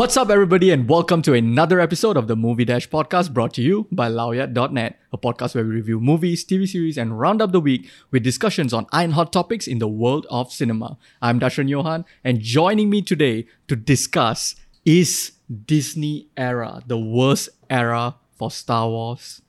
What's 0.00 0.16
up, 0.16 0.30
everybody, 0.30 0.70
and 0.70 0.88
welcome 0.88 1.20
to 1.20 1.34
another 1.34 1.78
episode 1.78 2.16
of 2.16 2.26
the 2.26 2.34
Movie 2.34 2.64
Dash 2.64 2.88
podcast 2.88 3.34
brought 3.34 3.52
to 3.52 3.60
you 3.60 3.86
by 3.92 4.08
Lowyat.net, 4.08 4.98
a 5.12 5.18
podcast 5.18 5.54
where 5.54 5.62
we 5.62 5.72
review 5.72 6.00
movies, 6.00 6.42
TV 6.42 6.66
series, 6.66 6.96
and 6.96 7.20
round 7.20 7.42
up 7.42 7.52
the 7.52 7.60
week 7.60 7.90
with 8.10 8.22
discussions 8.22 8.72
on 8.72 8.86
iron 8.92 9.10
hot 9.10 9.30
topics 9.30 9.66
in 9.66 9.78
the 9.78 9.86
world 9.86 10.26
of 10.30 10.50
cinema. 10.50 10.96
I'm 11.20 11.38
Dashran 11.38 11.68
Johan, 11.68 12.06
and 12.24 12.40
joining 12.40 12.88
me 12.88 13.02
today 13.02 13.44
to 13.68 13.76
discuss 13.76 14.56
is 14.86 15.32
Disney 15.66 16.28
era, 16.34 16.82
the 16.86 16.96
worst 16.96 17.50
era 17.68 18.14
for 18.38 18.50
Star 18.50 18.88
Wars, 18.88 19.42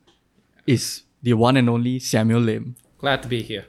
is 0.66 1.04
the 1.22 1.32
one 1.32 1.56
and 1.56 1.70
only 1.70 1.98
Samuel 1.98 2.40
Lim. 2.40 2.76
Glad 2.98 3.22
to 3.22 3.28
be 3.30 3.40
here. 3.40 3.68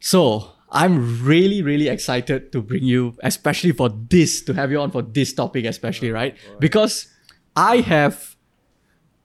So, 0.00 0.52
I'm 0.70 1.24
really, 1.24 1.62
really 1.62 1.88
excited 1.88 2.52
to 2.52 2.60
bring 2.60 2.84
you, 2.84 3.16
especially 3.22 3.72
for 3.72 3.88
this, 3.88 4.42
to 4.42 4.54
have 4.54 4.70
you 4.70 4.80
on 4.80 4.90
for 4.90 5.02
this 5.02 5.32
topic, 5.32 5.64
especially, 5.64 6.10
right? 6.10 6.36
Oh, 6.50 6.56
because 6.58 7.08
I 7.56 7.78
have 7.78 8.36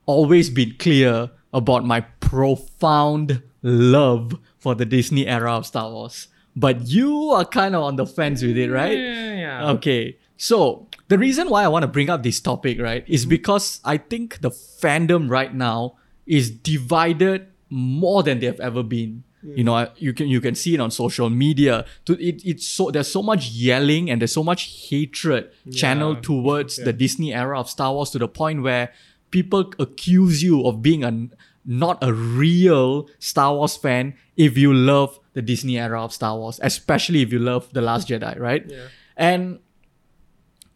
always 0.06 0.50
been 0.50 0.74
clear 0.78 1.30
about 1.52 1.84
my 1.84 2.00
profound 2.00 3.42
love 3.62 4.38
for 4.58 4.74
the 4.74 4.84
Disney 4.84 5.26
era 5.26 5.52
of 5.52 5.66
Star 5.66 5.90
Wars. 5.90 6.28
But 6.56 6.86
you 6.86 7.30
are 7.30 7.44
kind 7.44 7.74
of 7.74 7.82
on 7.82 7.96
the 7.96 8.06
fence 8.06 8.42
with 8.42 8.56
it, 8.56 8.70
right? 8.70 8.96
Yeah, 8.96 9.34
yeah. 9.34 9.70
Okay. 9.72 10.18
So, 10.36 10.88
the 11.08 11.18
reason 11.18 11.48
why 11.48 11.64
I 11.64 11.68
want 11.68 11.82
to 11.82 11.88
bring 11.88 12.10
up 12.10 12.22
this 12.22 12.40
topic, 12.40 12.80
right, 12.80 13.04
is 13.06 13.26
because 13.26 13.80
I 13.84 13.98
think 13.98 14.40
the 14.40 14.50
fandom 14.50 15.30
right 15.30 15.54
now 15.54 15.96
is 16.26 16.50
divided 16.50 17.48
more 17.70 18.22
than 18.22 18.40
they 18.40 18.46
have 18.46 18.60
ever 18.60 18.82
been. 18.82 19.24
You 19.44 19.64
know, 19.64 19.88
you 19.96 20.12
can 20.14 20.28
you 20.28 20.40
can 20.40 20.54
see 20.54 20.74
it 20.74 20.80
on 20.80 20.90
social 20.90 21.28
media. 21.28 21.84
To 22.06 22.12
it, 22.14 22.42
it's 22.44 22.66
so 22.66 22.90
there's 22.90 23.10
so 23.10 23.22
much 23.22 23.50
yelling 23.50 24.10
and 24.10 24.20
there's 24.20 24.32
so 24.32 24.42
much 24.42 24.88
hatred 24.88 25.50
channeled 25.72 26.22
towards 26.22 26.76
the 26.76 26.92
Disney 26.92 27.34
era 27.34 27.60
of 27.60 27.68
Star 27.68 27.92
Wars 27.92 28.10
to 28.10 28.18
the 28.18 28.28
point 28.28 28.62
where 28.62 28.92
people 29.30 29.72
accuse 29.78 30.42
you 30.42 30.64
of 30.66 30.80
being 30.80 31.04
a 31.04 31.28
not 31.66 31.98
a 32.02 32.12
real 32.12 33.08
Star 33.18 33.54
Wars 33.54 33.76
fan 33.76 34.14
if 34.36 34.56
you 34.56 34.72
love 34.72 35.18
the 35.34 35.42
Disney 35.42 35.78
era 35.78 36.02
of 36.02 36.12
Star 36.12 36.36
Wars, 36.36 36.60
especially 36.62 37.20
if 37.22 37.32
you 37.32 37.38
love 37.38 37.68
The 37.72 37.80
Last 37.80 38.08
Jedi, 38.08 38.38
right? 38.38 38.64
Yeah. 38.70 38.88
And 39.16 39.60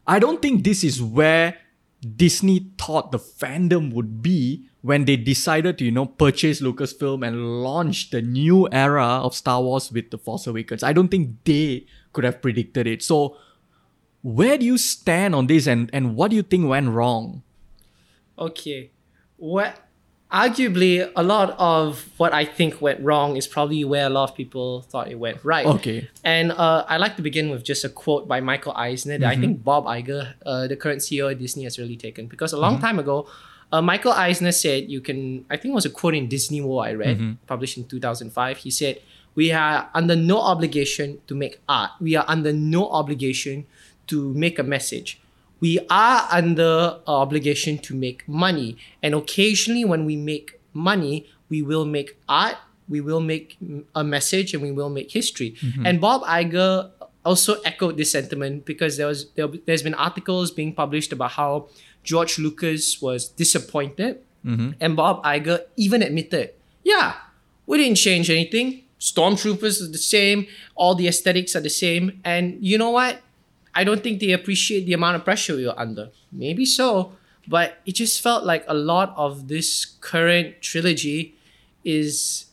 I 0.06 0.18
don't 0.18 0.40
think 0.40 0.62
this 0.64 0.84
is 0.84 1.02
where 1.02 1.56
Disney 2.00 2.70
thought 2.78 3.10
the 3.10 3.18
fandom 3.18 3.92
would 3.92 4.22
be 4.22 4.68
when 4.88 5.04
they 5.04 5.16
decided 5.16 5.76
to, 5.76 5.84
you 5.84 5.90
know, 5.90 6.06
purchase 6.06 6.62
Lucasfilm 6.62 7.20
and 7.26 7.62
launch 7.62 8.08
the 8.08 8.22
new 8.22 8.66
era 8.72 9.04
of 9.04 9.34
Star 9.34 9.60
Wars 9.60 9.92
with 9.92 10.10
The 10.10 10.16
Force 10.16 10.46
Awakens. 10.46 10.82
I 10.82 10.94
don't 10.94 11.08
think 11.08 11.44
they 11.44 11.84
could 12.14 12.24
have 12.24 12.40
predicted 12.40 12.86
it. 12.86 13.02
So, 13.02 13.36
where 14.22 14.56
do 14.56 14.64
you 14.64 14.78
stand 14.78 15.34
on 15.34 15.46
this 15.46 15.66
and, 15.66 15.90
and 15.92 16.16
what 16.16 16.30
do 16.30 16.36
you 16.36 16.42
think 16.42 16.66
went 16.66 16.88
wrong? 16.88 17.42
Okay. 18.38 18.90
What 19.36 19.76
arguably 20.32 21.12
a 21.14 21.22
lot 21.22 21.54
of 21.58 22.08
what 22.16 22.32
I 22.32 22.46
think 22.46 22.80
went 22.80 23.04
wrong 23.04 23.36
is 23.36 23.46
probably 23.46 23.84
where 23.84 24.06
a 24.06 24.10
lot 24.10 24.30
of 24.30 24.36
people 24.36 24.86
thought 24.88 25.10
it 25.10 25.18
went 25.18 25.44
right. 25.44 25.66
Okay. 25.66 26.08
And 26.24 26.50
uh, 26.52 26.86
I 26.88 26.96
like 26.96 27.16
to 27.16 27.22
begin 27.22 27.50
with 27.50 27.62
just 27.62 27.84
a 27.84 27.90
quote 27.90 28.26
by 28.26 28.40
Michael 28.40 28.72
Eisner 28.72 29.18
that 29.18 29.28
I 29.28 29.36
think 29.36 29.62
Bob 29.62 29.84
Iger, 29.84 30.32
uh, 30.46 30.66
the 30.66 30.76
current 30.76 31.02
CEO 31.02 31.30
of 31.30 31.38
Disney, 31.38 31.64
has 31.64 31.78
really 31.78 31.98
taken. 31.98 32.26
Because 32.26 32.54
a 32.54 32.58
long 32.58 32.80
time 32.80 32.98
ago, 32.98 33.28
uh, 33.72 33.82
Michael 33.82 34.12
Eisner 34.12 34.52
said, 34.52 34.90
you 34.90 35.00
can, 35.00 35.44
I 35.50 35.56
think 35.56 35.72
it 35.72 35.74
was 35.74 35.84
a 35.84 35.90
quote 35.90 36.14
in 36.14 36.28
Disney 36.28 36.60
War 36.60 36.84
I 36.86 36.94
read, 36.94 37.36
published 37.46 37.76
in 37.76 37.84
2005. 37.84 38.58
He 38.58 38.70
said, 38.70 39.00
We 39.34 39.52
are 39.52 39.90
under 39.94 40.16
no 40.16 40.40
obligation 40.40 41.20
to 41.26 41.34
make 41.34 41.60
art. 41.68 41.90
We 42.00 42.16
are 42.16 42.24
under 42.28 42.52
no 42.52 42.88
obligation 42.90 43.66
to 44.08 44.32
make 44.34 44.58
a 44.58 44.62
message. 44.62 45.20
We 45.60 45.78
are 45.90 46.26
under 46.30 46.98
obligation 47.06 47.78
to 47.78 47.94
make 47.94 48.26
money. 48.28 48.76
And 49.02 49.14
occasionally, 49.14 49.84
when 49.84 50.04
we 50.04 50.16
make 50.16 50.58
money, 50.72 51.26
we 51.48 51.62
will 51.62 51.84
make 51.84 52.16
art, 52.28 52.56
we 52.88 53.00
will 53.00 53.20
make 53.20 53.58
a 53.94 54.04
message, 54.04 54.54
and 54.54 54.62
we 54.62 54.72
will 54.72 54.88
make 54.88 55.10
history. 55.10 55.56
And 55.84 56.00
Bob 56.00 56.22
Iger 56.22 56.90
also 57.24 57.60
echoed 57.62 57.96
this 57.98 58.12
sentiment 58.12 58.64
because 58.64 58.96
there 58.96 59.06
was 59.06 59.28
there, 59.34 59.48
there's 59.66 59.82
been 59.82 59.94
articles 59.94 60.50
being 60.50 60.72
published 60.72 61.12
about 61.12 61.32
how 61.32 61.68
George 62.08 62.38
Lucas 62.38 63.02
was 63.04 63.28
disappointed, 63.28 64.24
mm-hmm. 64.40 64.70
and 64.80 64.96
Bob 64.96 65.22
Iger 65.24 65.68
even 65.76 66.00
admitted, 66.00 66.56
yeah, 66.82 67.20
we 67.66 67.76
didn't 67.76 68.00
change 68.00 68.30
anything. 68.30 68.88
Stormtroopers 68.98 69.84
are 69.84 69.92
the 69.92 70.00
same, 70.00 70.46
all 70.74 70.94
the 70.94 71.06
aesthetics 71.06 71.54
are 71.54 71.60
the 71.60 71.68
same, 71.68 72.18
and 72.24 72.56
you 72.64 72.78
know 72.78 72.88
what? 72.88 73.20
I 73.74 73.84
don't 73.84 74.02
think 74.02 74.20
they 74.20 74.32
appreciate 74.32 74.86
the 74.86 74.94
amount 74.94 75.16
of 75.16 75.24
pressure 75.28 75.54
we 75.54 75.66
were 75.66 75.78
under. 75.78 76.08
Maybe 76.32 76.64
so, 76.64 77.12
but 77.46 77.76
it 77.84 77.94
just 78.00 78.22
felt 78.22 78.42
like 78.48 78.64
a 78.66 78.74
lot 78.74 79.12
of 79.14 79.48
this 79.52 79.84
current 80.00 80.62
trilogy 80.64 81.36
is 81.84 82.46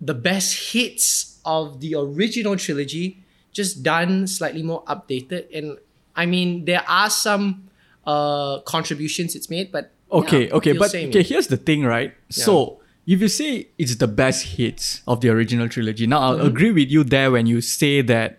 the 0.00 0.14
best 0.16 0.72
hits 0.72 1.38
of 1.44 1.80
the 1.84 1.94
original 1.94 2.56
trilogy, 2.56 3.20
just 3.52 3.84
done 3.84 4.26
slightly 4.26 4.62
more 4.64 4.82
updated. 4.84 5.44
And 5.52 5.76
I 6.16 6.24
mean, 6.24 6.64
there 6.64 6.82
are 6.88 7.10
some 7.10 7.68
uh 8.06 8.60
contributions 8.60 9.34
it's 9.34 9.48
made, 9.50 9.72
but 9.72 9.90
Okay, 10.12 10.46
yeah, 10.46 10.54
okay, 10.54 10.72
but 10.72 10.94
okay, 10.94 11.22
here's 11.22 11.48
the 11.48 11.56
thing, 11.56 11.84
right? 11.84 12.14
So 12.30 12.80
if 13.06 13.20
you 13.20 13.28
say 13.28 13.68
it's 13.78 13.96
the 13.96 14.06
best 14.06 14.56
hits 14.56 15.02
of 15.06 15.20
the 15.20 15.28
original 15.30 15.68
trilogy, 15.68 16.06
now 16.06 16.20
I'll 16.20 16.40
agree 16.46 16.70
with 16.72 16.88
you 16.90 17.02
there 17.04 17.30
when 17.30 17.46
you 17.46 17.60
say 17.60 18.00
that 18.02 18.38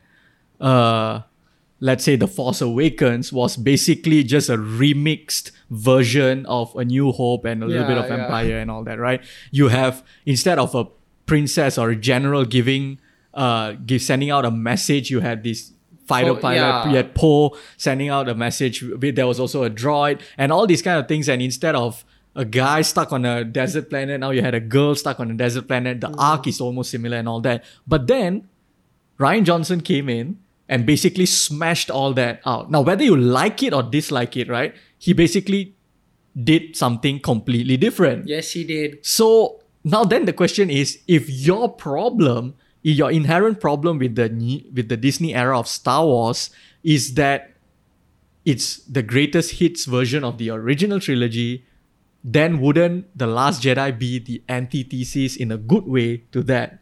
uh 0.61 1.21
let's 1.81 2.03
say 2.05 2.15
The 2.15 2.27
Force 2.27 2.61
Awakens 2.61 3.33
was 3.33 3.57
basically 3.57 4.23
just 4.23 4.49
a 4.49 4.55
remixed 4.57 5.51
version 5.69 6.45
of 6.45 6.73
A 6.77 6.85
New 6.85 7.11
Hope 7.11 7.43
and 7.45 7.61
a 7.61 7.67
little 7.67 7.85
bit 7.85 7.97
Yeah, 7.97 8.03
of 8.03 8.09
yeah. 8.09 8.23
Empire 8.23 8.57
and 8.59 8.71
all 8.71 8.83
that, 8.85 8.97
right? 8.97 9.21
You 9.51 9.67
have 9.67 10.01
instead 10.25 10.57
of 10.57 10.73
a 10.73 10.85
princess 11.25 11.77
or 11.77 11.89
a 11.89 11.95
general 11.95 12.45
giving 12.45 12.99
uh 13.33 13.73
give 13.85 14.01
sending 14.01 14.31
out 14.31 14.45
a 14.45 14.51
message, 14.51 15.11
you 15.11 15.19
had 15.19 15.43
this 15.43 15.73
fighter 16.05 16.31
Oh, 16.31 16.35
pilot, 16.35 16.57
yeah. 16.57 16.89
you 16.89 16.95
had 16.95 17.15
Poe 17.15 17.57
sending 17.77 18.09
out 18.09 18.29
a 18.29 18.35
message. 18.35 18.83
There 18.99 19.27
was 19.27 19.39
also 19.39 19.63
a 19.63 19.69
droid 19.69 20.21
and 20.37 20.51
all 20.51 20.67
these 20.67 20.81
kind 20.81 20.99
of 20.99 21.07
things. 21.07 21.27
And 21.27 21.41
instead 21.41 21.75
of 21.75 22.05
a 22.35 22.45
guy 22.45 22.81
stuck 22.81 23.11
on 23.11 23.25
a 23.25 23.43
desert 23.43 23.89
planet, 23.89 24.19
now 24.19 24.31
you 24.31 24.41
had 24.41 24.53
a 24.55 24.59
girl 24.59 24.95
stuck 24.95 25.19
on 25.19 25.31
a 25.31 25.33
desert 25.33 25.67
planet. 25.67 26.01
The 26.01 26.09
mm. 26.09 26.15
arc 26.17 26.47
is 26.47 26.61
almost 26.61 26.91
similar 26.91 27.17
and 27.17 27.27
all 27.27 27.41
that. 27.41 27.63
But 27.87 28.07
then 28.07 28.47
Rian 29.19 29.43
Johnson 29.43 29.81
came 29.81 30.09
in 30.09 30.39
and 30.67 30.85
basically 30.85 31.25
smashed 31.25 31.91
all 31.91 32.13
that 32.13 32.41
out. 32.45 32.71
Now, 32.71 32.81
whether 32.81 33.03
you 33.03 33.15
like 33.15 33.61
it 33.63 33.73
or 33.73 33.83
dislike 33.83 34.35
it, 34.35 34.49
right? 34.49 34.73
He 34.97 35.13
basically 35.13 35.75
did 36.43 36.75
something 36.75 37.19
completely 37.19 37.77
different. 37.77 38.27
yes, 38.27 38.51
he 38.51 38.63
did. 38.63 39.05
So 39.05 39.61
now 39.83 40.03
then 40.03 40.25
the 40.25 40.33
question 40.33 40.69
is 40.69 40.99
if 41.07 41.29
your 41.29 41.69
problem, 41.69 42.55
your 42.93 43.11
inherent 43.11 43.59
problem 43.59 43.97
with 43.97 44.15
the 44.15 44.29
with 44.73 44.89
the 44.89 44.97
Disney 44.97 45.33
era 45.33 45.57
of 45.57 45.67
Star 45.67 46.05
Wars 46.05 46.51
is 46.83 47.15
that 47.15 47.55
it's 48.45 48.77
the 48.85 49.01
greatest 49.01 49.53
hits 49.59 49.85
version 49.85 50.23
of 50.23 50.37
the 50.37 50.51
original 50.51 50.99
trilogy, 50.99 51.65
then 52.23 52.59
wouldn't 52.61 53.17
The 53.17 53.25
Last 53.25 53.63
Jedi 53.63 53.97
be 53.97 54.19
the 54.19 54.43
antithesis 54.47 55.35
in 55.35 55.51
a 55.51 55.57
good 55.57 55.87
way 55.87 56.17
to 56.31 56.43
that? 56.43 56.77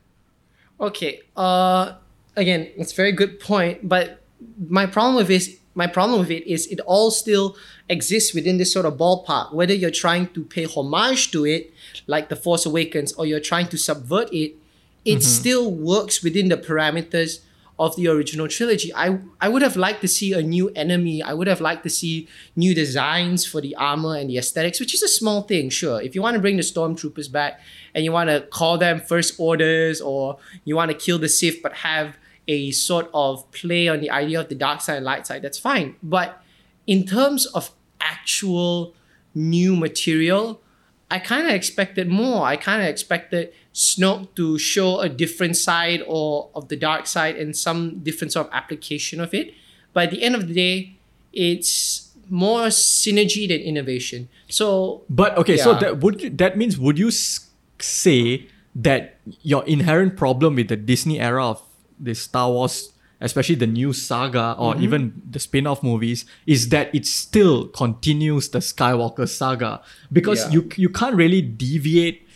Okay. 0.79 1.21
Uh, 1.37 1.93
again, 2.35 2.69
it's 2.75 2.91
a 2.91 2.95
very 2.95 3.13
good 3.13 3.39
point, 3.39 3.87
but 3.87 4.19
my 4.67 4.85
problem 4.85 5.15
with 5.15 5.29
is 5.29 5.57
my 5.73 5.87
problem 5.87 6.19
with 6.19 6.29
it 6.29 6.45
is 6.45 6.67
it 6.67 6.81
all 6.81 7.09
still 7.11 7.55
exists 7.89 8.33
within 8.33 8.57
this 8.57 8.73
sort 8.73 8.85
of 8.85 8.97
ballpark. 8.97 9.53
Whether 9.53 9.73
you're 9.73 9.89
trying 9.89 10.27
to 10.35 10.43
pay 10.43 10.65
homage 10.65 11.31
to 11.31 11.45
it, 11.45 11.71
like 12.07 12.27
The 12.27 12.35
Force 12.35 12.65
Awakens, 12.65 13.13
or 13.13 13.25
you're 13.25 13.39
trying 13.39 13.69
to 13.69 13.77
subvert 13.77 14.27
it, 14.33 14.55
it 15.05 15.15
mm-hmm. 15.15 15.21
still 15.21 15.71
works 15.71 16.23
within 16.23 16.49
the 16.49 16.57
parameters 16.57 17.39
of 17.79 17.95
the 17.95 18.07
original 18.07 18.47
trilogy. 18.47 18.93
I 18.93 19.19
I 19.41 19.49
would 19.49 19.61
have 19.61 19.75
liked 19.75 20.01
to 20.01 20.07
see 20.07 20.33
a 20.33 20.41
new 20.41 20.69
enemy. 20.69 21.23
I 21.23 21.33
would 21.33 21.47
have 21.47 21.59
liked 21.59 21.83
to 21.83 21.89
see 21.89 22.27
new 22.55 22.73
designs 22.75 23.45
for 23.45 23.61
the 23.61 23.75
armor 23.75 24.15
and 24.15 24.29
the 24.29 24.37
aesthetics, 24.37 24.79
which 24.79 24.93
is 24.93 25.01
a 25.01 25.07
small 25.07 25.41
thing, 25.41 25.69
sure. 25.69 26.01
If 26.01 26.15
you 26.15 26.21
want 26.21 26.35
to 26.35 26.41
bring 26.41 26.57
the 26.57 26.63
stormtroopers 26.63 27.31
back 27.31 27.59
and 27.93 28.05
you 28.05 28.11
want 28.11 28.29
to 28.29 28.41
call 28.41 28.77
them 28.77 29.01
first 29.01 29.35
orders 29.39 30.01
or 30.01 30.37
you 30.65 30.75
want 30.75 30.91
to 30.91 30.97
kill 30.97 31.19
the 31.19 31.29
Sith 31.29 31.61
but 31.61 31.73
have 31.73 32.17
a 32.47 32.71
sort 32.71 33.09
of 33.13 33.49
play 33.51 33.87
on 33.87 34.01
the 34.01 34.11
idea 34.11 34.39
of 34.39 34.49
the 34.49 34.55
dark 34.55 34.81
side 34.81 34.97
and 34.97 35.05
light 35.05 35.25
side, 35.25 35.41
that's 35.41 35.59
fine. 35.59 35.95
But 36.03 36.41
in 36.85 37.05
terms 37.05 37.45
of 37.47 37.71
actual 38.01 38.93
new 39.33 39.75
material, 39.75 40.61
I 41.09 41.19
kind 41.19 41.47
of 41.47 41.53
expected 41.53 42.07
more. 42.09 42.45
I 42.45 42.57
kind 42.57 42.81
of 42.81 42.87
expected 42.87 43.53
Snoke 43.73 44.33
to 44.35 44.57
show 44.57 44.99
a 44.99 45.09
different 45.09 45.57
side 45.57 46.03
or 46.07 46.49
of 46.55 46.69
the 46.69 46.75
dark 46.75 47.07
side 47.07 47.35
and 47.35 47.55
some 47.55 47.99
different 47.99 48.33
sort 48.33 48.47
of 48.47 48.53
application 48.53 49.19
of 49.19 49.33
it. 49.33 49.53
But 49.93 50.05
at 50.05 50.11
the 50.11 50.23
end 50.23 50.35
of 50.35 50.47
the 50.47 50.53
day, 50.53 50.97
it's 51.33 52.11
more 52.29 52.67
synergy 52.67 53.47
than 53.47 53.59
innovation. 53.61 54.29
So 54.49 55.03
But 55.09 55.37
okay, 55.37 55.57
so 55.57 55.73
that 55.75 55.99
would 55.99 56.37
that 56.37 56.57
means 56.57 56.77
would 56.77 56.97
you 56.97 57.11
say 57.11 58.47
that 58.75 59.17
your 59.41 59.63
inherent 59.65 60.17
problem 60.17 60.55
with 60.55 60.67
the 60.69 60.77
Disney 60.77 61.19
era 61.19 61.45
of 61.45 61.61
the 61.99 62.15
Star 62.15 62.49
Wars 62.49 62.92
especially 63.23 63.55
the 63.55 63.67
new 63.67 63.93
saga 63.93 64.55
or 64.59 64.73
Mm-hmm. 64.75 64.83
even 64.83 65.21
the 65.29 65.39
spin-off 65.39 65.81
movies, 65.81 66.25
is 66.45 66.69
that 66.69 66.93
it 66.93 67.05
still 67.07 67.67
continues 67.67 68.49
the 68.49 68.59
Skywalker 68.59 69.27
saga 69.27 69.81
because 70.11 70.45
Yeah. 70.45 70.51
you 70.51 70.69
you 70.77 70.89
can't 70.89 71.15
really 71.15 71.41
deviate 71.41 72.27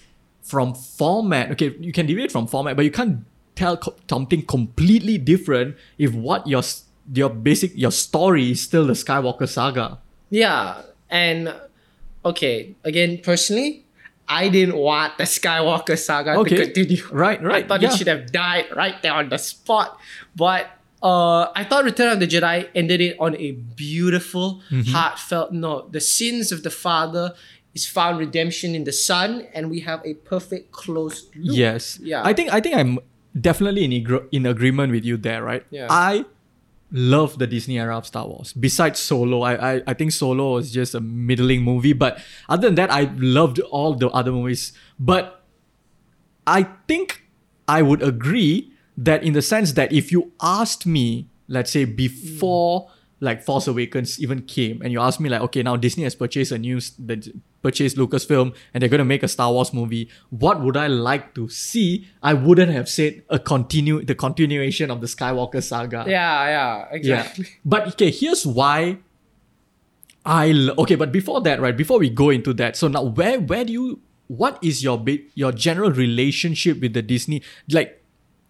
from 0.42 0.74
format. 0.74 1.52
Okay, 1.52 1.76
you 1.80 1.92
can 1.92 2.06
deviate 2.08 2.32
from 2.32 2.48
format, 2.48 2.76
but 2.76 2.86
you 2.86 2.92
can't 2.92 3.26
tell 3.56 3.76
co- 3.78 3.96
something 4.10 4.42
completely 4.46 5.18
different 5.18 5.76
if 5.98 6.14
what 6.14 6.48
your 6.48 6.64
your 7.14 7.30
basic 7.30 7.72
your 7.76 7.92
story 7.92 8.52
is 8.52 8.62
still 8.62 8.88
the 8.88 8.94
Skywalker 8.94 9.48
saga. 9.48 9.98
Yeah, 10.30 10.82
and 11.10 11.54
okay, 12.26 12.76
again, 12.84 13.20
personally, 13.24 13.84
I 14.28 14.50
didn't 14.50 14.76
want 14.76 15.18
the 15.18 15.24
Skywalker 15.24 15.98
saga 15.98 16.36
Okay. 16.44 16.56
to 16.58 16.64
continue. 16.66 17.04
Right, 17.12 17.42
right, 17.42 17.64
I 17.64 17.68
thought 17.68 17.82
yeah. 17.82 17.92
it 17.92 17.98
should 17.98 18.08
have 18.08 18.32
died 18.32 18.68
right 18.76 19.02
there 19.02 19.14
on 19.14 19.30
the 19.30 19.38
spot. 19.40 19.98
But 20.36 20.68
uh, 21.04 21.52
I 21.56 21.64
thought 21.64 21.84
Return 21.86 22.12
of 22.14 22.20
the 22.20 22.28
Jedi 22.28 22.68
ended 22.74 23.02
it 23.02 23.16
on 23.20 23.36
a 23.38 23.52
beautiful, 23.52 24.62
Mm-hmm. 24.72 24.92
heartfelt 24.92 25.52
note. 25.52 25.92
The 25.94 26.02
sins 26.02 26.52
of 26.52 26.64
the 26.64 26.72
father 26.72 27.34
is 27.74 27.86
found 27.86 28.18
redemption 28.20 28.74
in 28.74 28.84
the 28.84 28.92
son, 28.92 29.48
and 29.54 29.70
we 29.70 29.82
have 29.82 30.02
a 30.06 30.16
perfect 30.16 30.72
close 30.72 31.26
loop. 31.36 31.56
Yes. 31.58 32.00
Yeah. 32.02 32.22
I 32.26 32.34
think 32.34 32.52
I 32.52 32.60
think 32.62 32.76
I'm 32.76 32.98
definitely 33.40 33.84
in 33.86 33.92
agr- 33.92 34.28
in 34.32 34.46
agreement 34.48 34.92
with 34.92 35.06
you 35.06 35.18
there, 35.18 35.44
right? 35.44 35.64
Yeah. 35.70 35.88
I 35.90 36.26
love 36.92 37.38
the 37.38 37.46
Disney 37.46 37.78
era 37.78 37.98
of 37.98 38.08
Star 38.08 38.26
Wars. 38.28 38.54
Besides 38.54 38.98
Solo, 39.00 39.42
I, 39.44 39.76
I 39.76 39.82
I 39.88 39.94
think 39.94 40.12
Solo 40.14 40.54
was 40.56 40.72
just 40.72 40.96
a 40.96 41.02
middling 41.02 41.62
movie, 41.62 41.94
but 41.94 42.18
other 42.50 42.68
than 42.68 42.76
that, 42.76 42.90
I 42.92 43.12
loved 43.18 43.60
all 43.60 43.94
the 43.94 44.10
other 44.10 44.32
movies. 44.32 44.74
But 44.98 45.44
I 46.48 46.64
think 46.88 47.24
I 47.68 47.82
would 47.84 48.02
agree 48.02 48.72
that 48.98 49.24
in 49.24 49.34
the 49.34 49.42
sense 49.42 49.74
that 49.74 49.94
if 49.94 50.12
you 50.12 50.32
asked 50.42 50.86
me, 50.86 51.30
let's 51.48 51.72
say 51.72 51.86
before 51.86 52.90
like 53.20 53.42
Force 53.42 53.68
Awakens 53.68 54.20
even 54.22 54.44
came, 54.44 54.80
and 54.84 54.92
you 54.92 55.00
asked 55.02 55.20
me 55.20 55.28
like, 55.28 55.42
okay, 55.42 55.64
now 55.64 55.76
Disney 55.76 56.04
has 56.04 56.14
purchased 56.14 56.52
a 56.52 56.58
new, 56.60 56.80
the 57.00 57.34
purchased 57.64 57.98
Lucasfilm, 57.98 58.54
and 58.74 58.82
they're 58.82 58.90
gonna 58.90 59.04
make 59.06 59.24
a 59.24 59.28
Star 59.28 59.52
Wars 59.52 59.74
movie. 59.74 60.08
What 60.30 60.62
would 60.62 60.78
I 60.78 60.86
like 60.86 61.34
to 61.34 61.50
see? 61.50 62.08
I 62.22 62.34
wouldn't 62.36 62.72
have 62.72 62.88
said 62.88 63.24
a 63.30 63.40
continue 63.40 64.04
the 64.06 64.14
continuation 64.14 64.92
of 64.92 65.02
the 65.02 65.08
Skywalker 65.08 65.64
saga. 65.64 66.06
Yeah, 66.08 66.46
yeah, 66.46 66.78
Yeah. 66.92 66.96
exactly. 66.96 67.48
But 67.66 67.88
okay, 67.94 68.12
here's 68.12 68.46
why 68.46 68.98
I 70.26 70.52
lo- 70.52 70.76
okay, 70.80 70.96
but 70.96 71.12
before 71.12 71.42
that, 71.42 71.60
right? 71.62 71.76
Before 71.76 72.00
we 72.00 72.10
go 72.10 72.30
into 72.30 72.54
that, 72.56 72.76
so 72.76 72.88
now 72.88 73.04
where 73.04 73.40
where 73.40 73.64
do 73.66 73.72
you 73.74 74.00
what 74.28 74.60
is 74.62 74.84
your 74.84 75.00
bit 75.00 75.22
your 75.36 75.52
general 75.54 75.90
relationship 75.92 76.82
with 76.82 76.94
the 76.94 77.02
Disney 77.02 77.42
like 77.72 78.04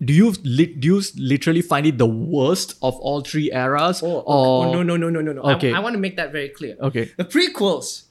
do 0.03 0.13
you 0.13 0.33
li- 0.43 0.75
do 0.77 0.87
you 0.87 1.01
literally 1.17 1.61
find 1.61 1.85
it 1.87 1.97
the 1.97 2.05
worst 2.05 2.75
of 2.81 2.95
all 2.99 3.21
three 3.21 3.51
eras 3.51 4.03
Oh, 4.03 4.07
okay. 4.07 4.23
or 4.25 4.65
oh 4.67 4.71
no, 4.73 4.83
no, 4.83 4.95
no, 4.97 5.09
no, 5.09 5.21
no, 5.21 5.33
no. 5.33 5.41
Okay. 5.55 5.73
I, 5.73 5.77
I 5.77 5.79
want 5.79 5.93
to 5.93 5.99
make 5.99 6.15
that 6.17 6.31
very 6.31 6.49
clear. 6.49 6.75
okay 6.79 7.11
The 7.17 7.25
prequels 7.25 8.03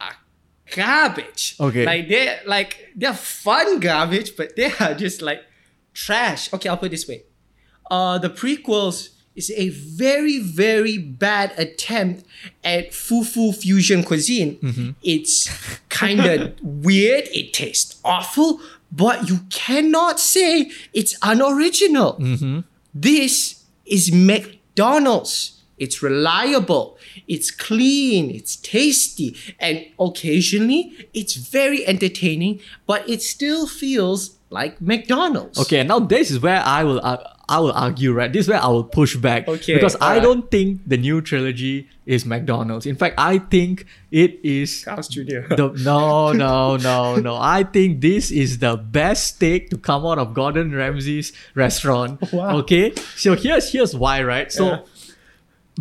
are 0.00 0.14
garbage. 0.74 1.56
Okay. 1.60 1.84
Like 1.84 2.08
they're 2.08 2.40
like 2.46 2.92
they're 2.96 3.14
fun 3.14 3.80
garbage, 3.80 4.36
but 4.36 4.56
they 4.56 4.72
are 4.80 4.94
just 4.94 5.20
like 5.22 5.42
trash. 5.94 6.52
Okay, 6.52 6.68
I'll 6.68 6.76
put 6.78 6.86
it 6.86 6.90
this 6.90 7.06
way. 7.08 7.24
Uh 7.90 8.18
the 8.18 8.30
prequels 8.30 9.10
is 9.34 9.52
a 9.54 9.68
very, 9.68 10.38
very 10.40 10.96
bad 10.96 11.52
attempt 11.58 12.24
at 12.64 12.92
fufu 12.92 13.54
fusion 13.54 14.02
cuisine. 14.02 14.56
Mm-hmm. 14.62 14.90
It's 15.02 15.50
kind 15.90 16.20
of 16.24 16.54
weird, 16.62 17.24
it 17.34 17.52
tastes 17.52 18.00
awful, 18.02 18.60
but 18.90 19.28
you 19.28 19.40
cannot 19.50 20.20
say 20.20 20.70
it's 20.92 21.16
unoriginal. 21.22 22.14
Mm-hmm. 22.14 22.60
This 22.94 23.64
is 23.84 24.12
McDonald's. 24.12 25.52
It's 25.78 26.02
reliable, 26.02 26.96
it's 27.28 27.50
clean, 27.50 28.30
it's 28.30 28.56
tasty, 28.56 29.36
and 29.60 29.84
occasionally 30.00 31.08
it's 31.12 31.34
very 31.34 31.86
entertaining, 31.86 32.60
but 32.86 33.06
it 33.06 33.20
still 33.20 33.66
feels 33.66 34.38
like 34.48 34.80
McDonald's. 34.80 35.58
okay 35.58 35.82
now 35.82 35.98
this 35.98 36.30
is 36.30 36.38
where 36.40 36.62
I 36.64 36.84
will 36.84 37.00
uh, 37.02 37.18
I 37.48 37.60
will 37.60 37.72
argue 37.72 38.12
right 38.12 38.32
this 38.32 38.46
is 38.46 38.48
where 38.48 38.62
I 38.62 38.66
will 38.68 38.84
push 38.84 39.14
back 39.16 39.46
Okay, 39.46 39.74
because 39.74 39.96
I 40.00 40.18
don't 40.18 40.50
think 40.50 40.80
the 40.86 40.96
new 40.96 41.20
trilogy 41.20 41.88
is 42.04 42.26
McDonald's 42.26 42.86
in 42.86 42.96
fact 42.96 43.14
I 43.18 43.38
think 43.38 43.86
it 44.10 44.40
is 44.42 44.82
Carl's 44.84 45.08
Jr. 45.08 45.46
The, 45.54 45.72
no, 45.84 46.32
no, 46.32 46.76
no, 46.76 47.16
no. 47.16 47.36
I 47.36 47.62
think 47.62 48.00
this 48.00 48.30
is 48.30 48.58
the 48.58 48.76
best 48.76 49.36
steak 49.36 49.70
to 49.70 49.78
come 49.78 50.04
out 50.06 50.18
of 50.18 50.34
Gordon 50.34 50.74
Ramsay's 50.74 51.32
restaurant. 51.54 52.20
Wow. 52.32 52.58
Okay, 52.58 52.92
so 53.14 53.34
here's 53.36 53.70
here's 53.70 53.94
why, 53.94 54.22
right? 54.22 54.50
So 54.50 54.64
Yeah. 54.66 54.78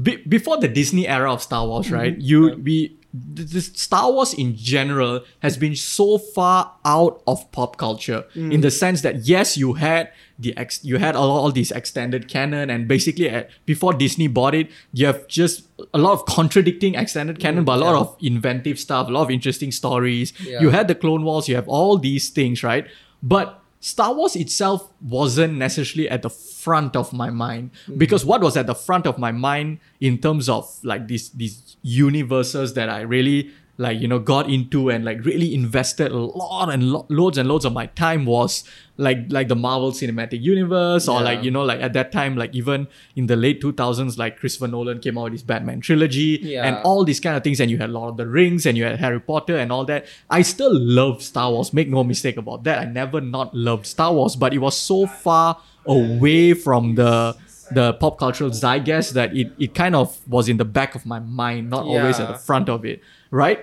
be, 0.02 0.16
before 0.18 0.58
the 0.58 0.68
Disney 0.68 1.08
era 1.08 1.32
of 1.34 1.42
Star 1.42 1.66
Wars, 1.68 1.92
right? 1.92 2.14
Mm-hmm. 2.14 2.22
You 2.30 2.62
we 2.64 2.96
this 3.16 3.68
Star 3.76 4.12
Wars 4.12 4.34
in 4.34 4.56
general 4.56 5.24
has 5.40 5.58
been 5.58 5.76
so 5.76 6.18
far 6.18 6.74
out 6.84 7.22
of 7.26 7.50
pop 7.52 7.78
culture 7.78 8.26
in 8.36 8.62
the 8.62 8.72
sense 8.72 9.02
that 9.02 9.28
yes, 9.28 9.58
you 9.58 9.74
had 9.74 10.12
the 10.38 10.56
ex, 10.58 10.84
you 10.84 10.98
had 10.98 11.16
all, 11.16 11.32
all 11.32 11.52
these 11.52 11.72
extended 11.72 12.28
canon, 12.28 12.70
and 12.70 12.88
basically 12.88 13.30
at, 13.30 13.50
before 13.66 13.94
Disney 13.94 14.28
bought 14.28 14.54
it, 14.54 14.70
you 14.92 15.06
have 15.06 15.28
just 15.28 15.68
a 15.94 15.98
lot 15.98 16.14
of 16.14 16.26
contradicting 16.26 16.96
extended 16.96 17.40
canon, 17.40 17.64
mm, 17.64 17.68
but 17.68 17.78
a 17.78 17.82
lot 17.82 17.94
yeah. 17.94 18.00
of 18.00 18.18
inventive 18.22 18.80
stuff, 18.80 19.08
a 19.08 19.12
lot 19.12 19.24
of 19.24 19.32
interesting 19.32 19.72
stories. 19.72 20.34
Yeah. 20.42 20.62
You 20.62 20.70
had 20.72 20.88
the 20.88 20.96
Clone 20.96 21.24
Wars, 21.24 21.48
you 21.48 21.56
have 21.56 21.70
all 21.70 21.98
these 21.98 22.30
things, 22.30 22.64
right? 22.64 22.86
But 23.24 23.62
Star 23.86 24.16
Wars 24.16 24.36
itself 24.36 24.92
wasn't 25.00 25.54
necessarily 25.54 26.10
at 26.10 26.24
the 26.24 26.30
front 26.32 26.96
of 26.96 27.14
my 27.14 27.30
mind. 27.30 27.70
Mm-hmm. 27.70 28.00
Because 28.00 28.26
what 28.26 28.42
was 28.42 28.58
at 28.58 28.66
the 28.66 28.74
front 28.74 29.06
of 29.06 29.20
my 29.20 29.32
mind 29.32 29.78
in 30.02 30.18
terms 30.18 30.50
of 30.50 30.68
like 30.84 31.08
these 31.08 31.30
these 31.30 31.78
universes 31.84 32.74
that 32.74 32.90
I 32.90 33.02
really 33.02 33.52
like 33.78 34.00
you 34.00 34.08
know 34.08 34.20
got 34.20 34.50
into 34.50 34.90
and 34.90 35.04
like 35.04 35.24
really 35.26 35.54
invested 35.54 36.10
a 36.12 36.18
lot 36.18 36.70
and 36.70 36.92
lo- 36.92 37.06
loads 37.10 37.38
and 37.38 37.50
loads 37.50 37.66
of 37.66 37.74
my 37.74 37.86
time 37.88 38.26
was 38.26 38.64
like 38.98 39.18
like 39.30 39.50
the 39.50 39.56
Marvel 39.56 39.92
Cinematic 39.92 40.42
Universe 40.42 41.10
or 41.10 41.20
Yeah. 41.20 41.26
like 41.26 41.44
you 41.44 41.52
know 41.52 41.64
like 41.64 41.82
at 41.82 41.92
that 41.92 42.12
time 42.14 42.38
like 42.38 42.56
even 42.56 42.88
in 43.18 43.28
the 43.28 43.36
late 43.36 43.62
2000s 43.62 44.18
like 44.18 44.38
Christopher 44.40 44.70
Nolan 44.70 45.00
came 45.00 45.18
out 45.18 45.26
with 45.26 45.34
his 45.34 45.44
Batman 45.44 45.82
trilogy 45.82 46.40
Yeah. 46.42 46.64
and 46.66 46.78
all 46.86 47.04
these 47.04 47.20
kind 47.20 47.36
of 47.36 47.44
things 47.44 47.60
and 47.60 47.70
you 47.70 47.78
had 47.78 47.90
Lord 47.90 48.12
of 48.12 48.18
the 48.18 48.28
Rings 48.28 48.66
and 48.66 48.78
you 48.78 48.86
had 48.86 48.98
Harry 49.00 49.20
Potter 49.20 49.58
and 49.58 49.72
all 49.74 49.84
that 49.86 50.06
I 50.30 50.42
still 50.42 50.74
love 50.74 51.22
Star 51.22 51.52
Wars 51.52 51.74
make 51.74 51.90
no 51.90 52.04
mistake 52.06 52.38
about 52.38 52.64
that 52.64 52.80
I 52.80 52.86
never 52.86 53.20
not 53.20 53.54
loved 53.54 53.86
Star 53.88 54.14
Wars 54.14 54.38
but 54.38 54.54
it 54.54 54.60
was 54.60 54.78
so 54.80 55.06
far 55.06 55.58
away 55.86 56.54
from 56.54 56.96
the 56.96 57.36
the 57.72 57.94
pop 57.94 58.20
cultural 58.20 58.52
zeitgeist 58.52 59.14
that 59.16 59.36
it, 59.36 59.52
it 59.58 59.74
kind 59.74 59.96
of 59.96 60.16
was 60.28 60.48
in 60.48 60.58
the 60.58 60.64
back 60.66 60.94
of 60.94 61.04
my 61.06 61.18
mind 61.20 61.70
not 61.72 61.84
always 61.84 62.20
at 62.20 62.28
the 62.28 62.36
front 62.38 62.70
of 62.70 62.86
it 62.86 63.02
right 63.36 63.60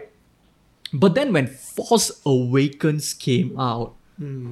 but 0.92 1.14
then 1.16 1.32
when 1.32 1.46
Force 1.48 2.08
Awakens 2.28 3.14
came 3.16 3.58
out 3.58 3.96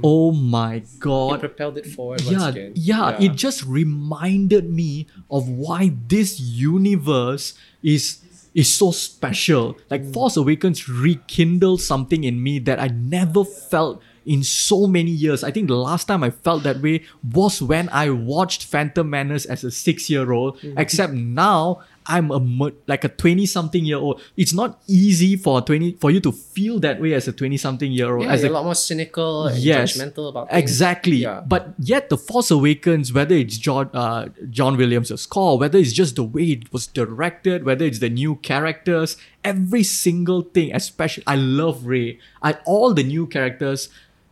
oh 0.03 0.33
my 0.33 0.81
god. 0.81 0.85
It 0.85 1.01
god 1.01 1.41
propelled 1.41 1.79
it 1.79 1.87
forward 1.87 2.21
yeah, 2.23 2.31
once 2.33 2.45
again. 2.57 2.73
yeah, 2.75 3.21
it 3.21 3.37
just 3.37 3.63
reminded 3.65 4.71
me 4.71 5.07
of 5.31 5.49
why 5.49 5.93
this 6.09 6.41
universe 6.41 7.55
is 7.83 8.19
is 8.53 8.67
so 8.75 8.91
special. 8.91 9.79
Like 9.91 10.03
Mm. 10.03 10.13
Force 10.13 10.37
Awakens 10.37 10.89
rekindled 10.89 11.81
something 11.81 12.25
in 12.25 12.43
me 12.43 12.59
that 12.67 12.81
I 12.81 12.89
never 12.89 13.45
felt 13.45 14.03
in 14.27 14.43
so 14.43 14.87
many 14.87 15.11
years. 15.13 15.45
I 15.45 15.53
think 15.55 15.69
the 15.69 15.77
last 15.79 16.07
time 16.11 16.25
I 16.25 16.31
felt 16.31 16.65
that 16.65 16.83
way 16.83 17.05
was 17.23 17.63
when 17.63 17.89
I 17.91 18.11
watched 18.11 18.65
Phantom 18.65 19.09
Menace 19.09 19.47
as 19.47 19.63
a 19.63 19.71
six-year-old. 19.71 20.59
Mm-hmm. 20.59 20.79
Except 20.83 21.13
now 21.15 21.83
I'm 22.11 22.31
a 22.31 22.41
like 22.87 23.05
a 23.05 23.09
twenty-something-year-old. 23.09 24.21
It's 24.37 24.53
not 24.53 24.81
easy 24.89 25.37
for 25.37 25.59
a 25.59 25.63
twenty 25.63 25.93
for 26.01 26.11
you 26.11 26.21
to 26.21 26.33
feel 26.33 26.81
that 26.81 27.01
way 27.01 27.15
as 27.15 27.29
a 27.29 27.33
twenty-something-year-old. 27.33 28.25
yeah, 28.25 28.33
as 28.33 28.43
you're 28.43 28.51
a 28.51 28.55
a 28.55 28.59
lot 28.59 28.65
more 28.65 28.75
cynical 28.75 29.47
and 29.47 29.59
Yes, 29.59 29.97
judgmental 29.97 30.29
about 30.29 30.51
things. 30.51 30.59
Exactly. 30.63 31.17
Yeah. 31.17 31.43
But 31.47 31.75
yet, 31.79 32.09
The 32.11 32.19
Force 32.19 32.51
Awakens, 32.51 33.13
whether 33.13 33.35
it's 33.35 33.57
John 33.59 33.91
uh, 33.95 34.29
John 34.51 34.77
Williams' 34.77 35.15
score, 35.21 35.59
whether 35.59 35.79
it's 35.79 35.93
just 35.93 36.17
the 36.17 36.25
way 36.25 36.45
it 36.59 36.73
was 36.73 36.87
directed, 36.87 37.65
whether 37.65 37.85
it's 37.85 38.01
the 38.01 38.11
new 38.11 38.37
characters, 38.37 39.17
every 39.45 39.83
single 39.85 40.43
thing, 40.43 40.75
especially 40.75 41.25
I 41.27 41.37
love 41.37 41.87
Rey. 41.87 42.19
I 42.43 42.55
all 42.67 42.93
the 42.95 43.05
new 43.05 43.27
characters. 43.27 43.89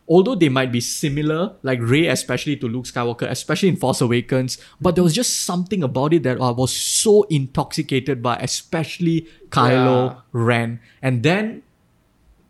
Although 0.09 0.33
they 0.35 0.49
might 0.49 0.71
be 0.71 0.81
similar, 0.81 1.53
like 1.61 1.79
Rey, 1.81 2.07
especially 2.07 2.55
to 2.57 2.67
Luke 2.67 2.85
Skywalker, 2.85 3.29
especially 3.29 3.69
in 3.69 3.75
Force 3.75 4.01
Awakens, 4.01 4.57
but 4.81 4.95
there 4.95 5.03
was 5.03 5.13
just 5.13 5.41
something 5.41 5.83
about 5.83 6.13
it 6.15 6.23
that 6.23 6.41
I 6.41 6.49
was 6.49 6.73
so 6.75 7.23
intoxicated 7.29 8.23
by, 8.23 8.37
especially 8.37 9.27
Kylo 9.49 10.09
Yeah. 10.09 10.15
Ren. 10.31 10.79
And 11.03 11.21
then 11.21 11.61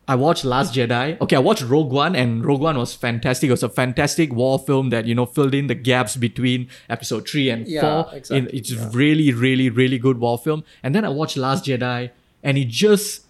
I 0.07 0.15
watched 0.15 0.43
Last 0.45 0.73
Jedi. 0.73 1.19
Okay, 1.21 1.35
I 1.35 1.39
watched 1.39 1.61
Rogue 1.63 1.91
One, 1.91 2.15
and 2.15 2.43
Rogue 2.43 2.61
One 2.61 2.77
was 2.77 2.95
fantastic. 2.95 3.49
It 3.49 3.51
was 3.51 3.61
a 3.61 3.69
fantastic 3.69 4.33
war 4.33 4.57
film 4.57 4.89
that 4.89 5.05
you 5.05 5.13
know 5.13 5.25
filled 5.27 5.53
in 5.53 5.67
the 5.67 5.75
gaps 5.75 6.15
between 6.15 6.67
Episode 6.89 7.27
three 7.29 7.49
and 7.51 7.67
Yeah, 7.67 7.81
four. 8.03 8.15
exactly, 8.15 8.57
it's 8.57 8.71
yeah. 8.71 8.89
really, 8.91 9.31
really, 9.33 9.69
really 9.69 9.99
good 9.99 10.17
war 10.19 10.37
film. 10.39 10.63
And 10.81 10.95
then 10.95 11.05
I 11.05 11.09
watched 11.09 11.37
Last 11.37 11.65
Jedi, 11.65 12.09
and 12.41 12.57
it 12.57 12.69
just, 12.69 13.25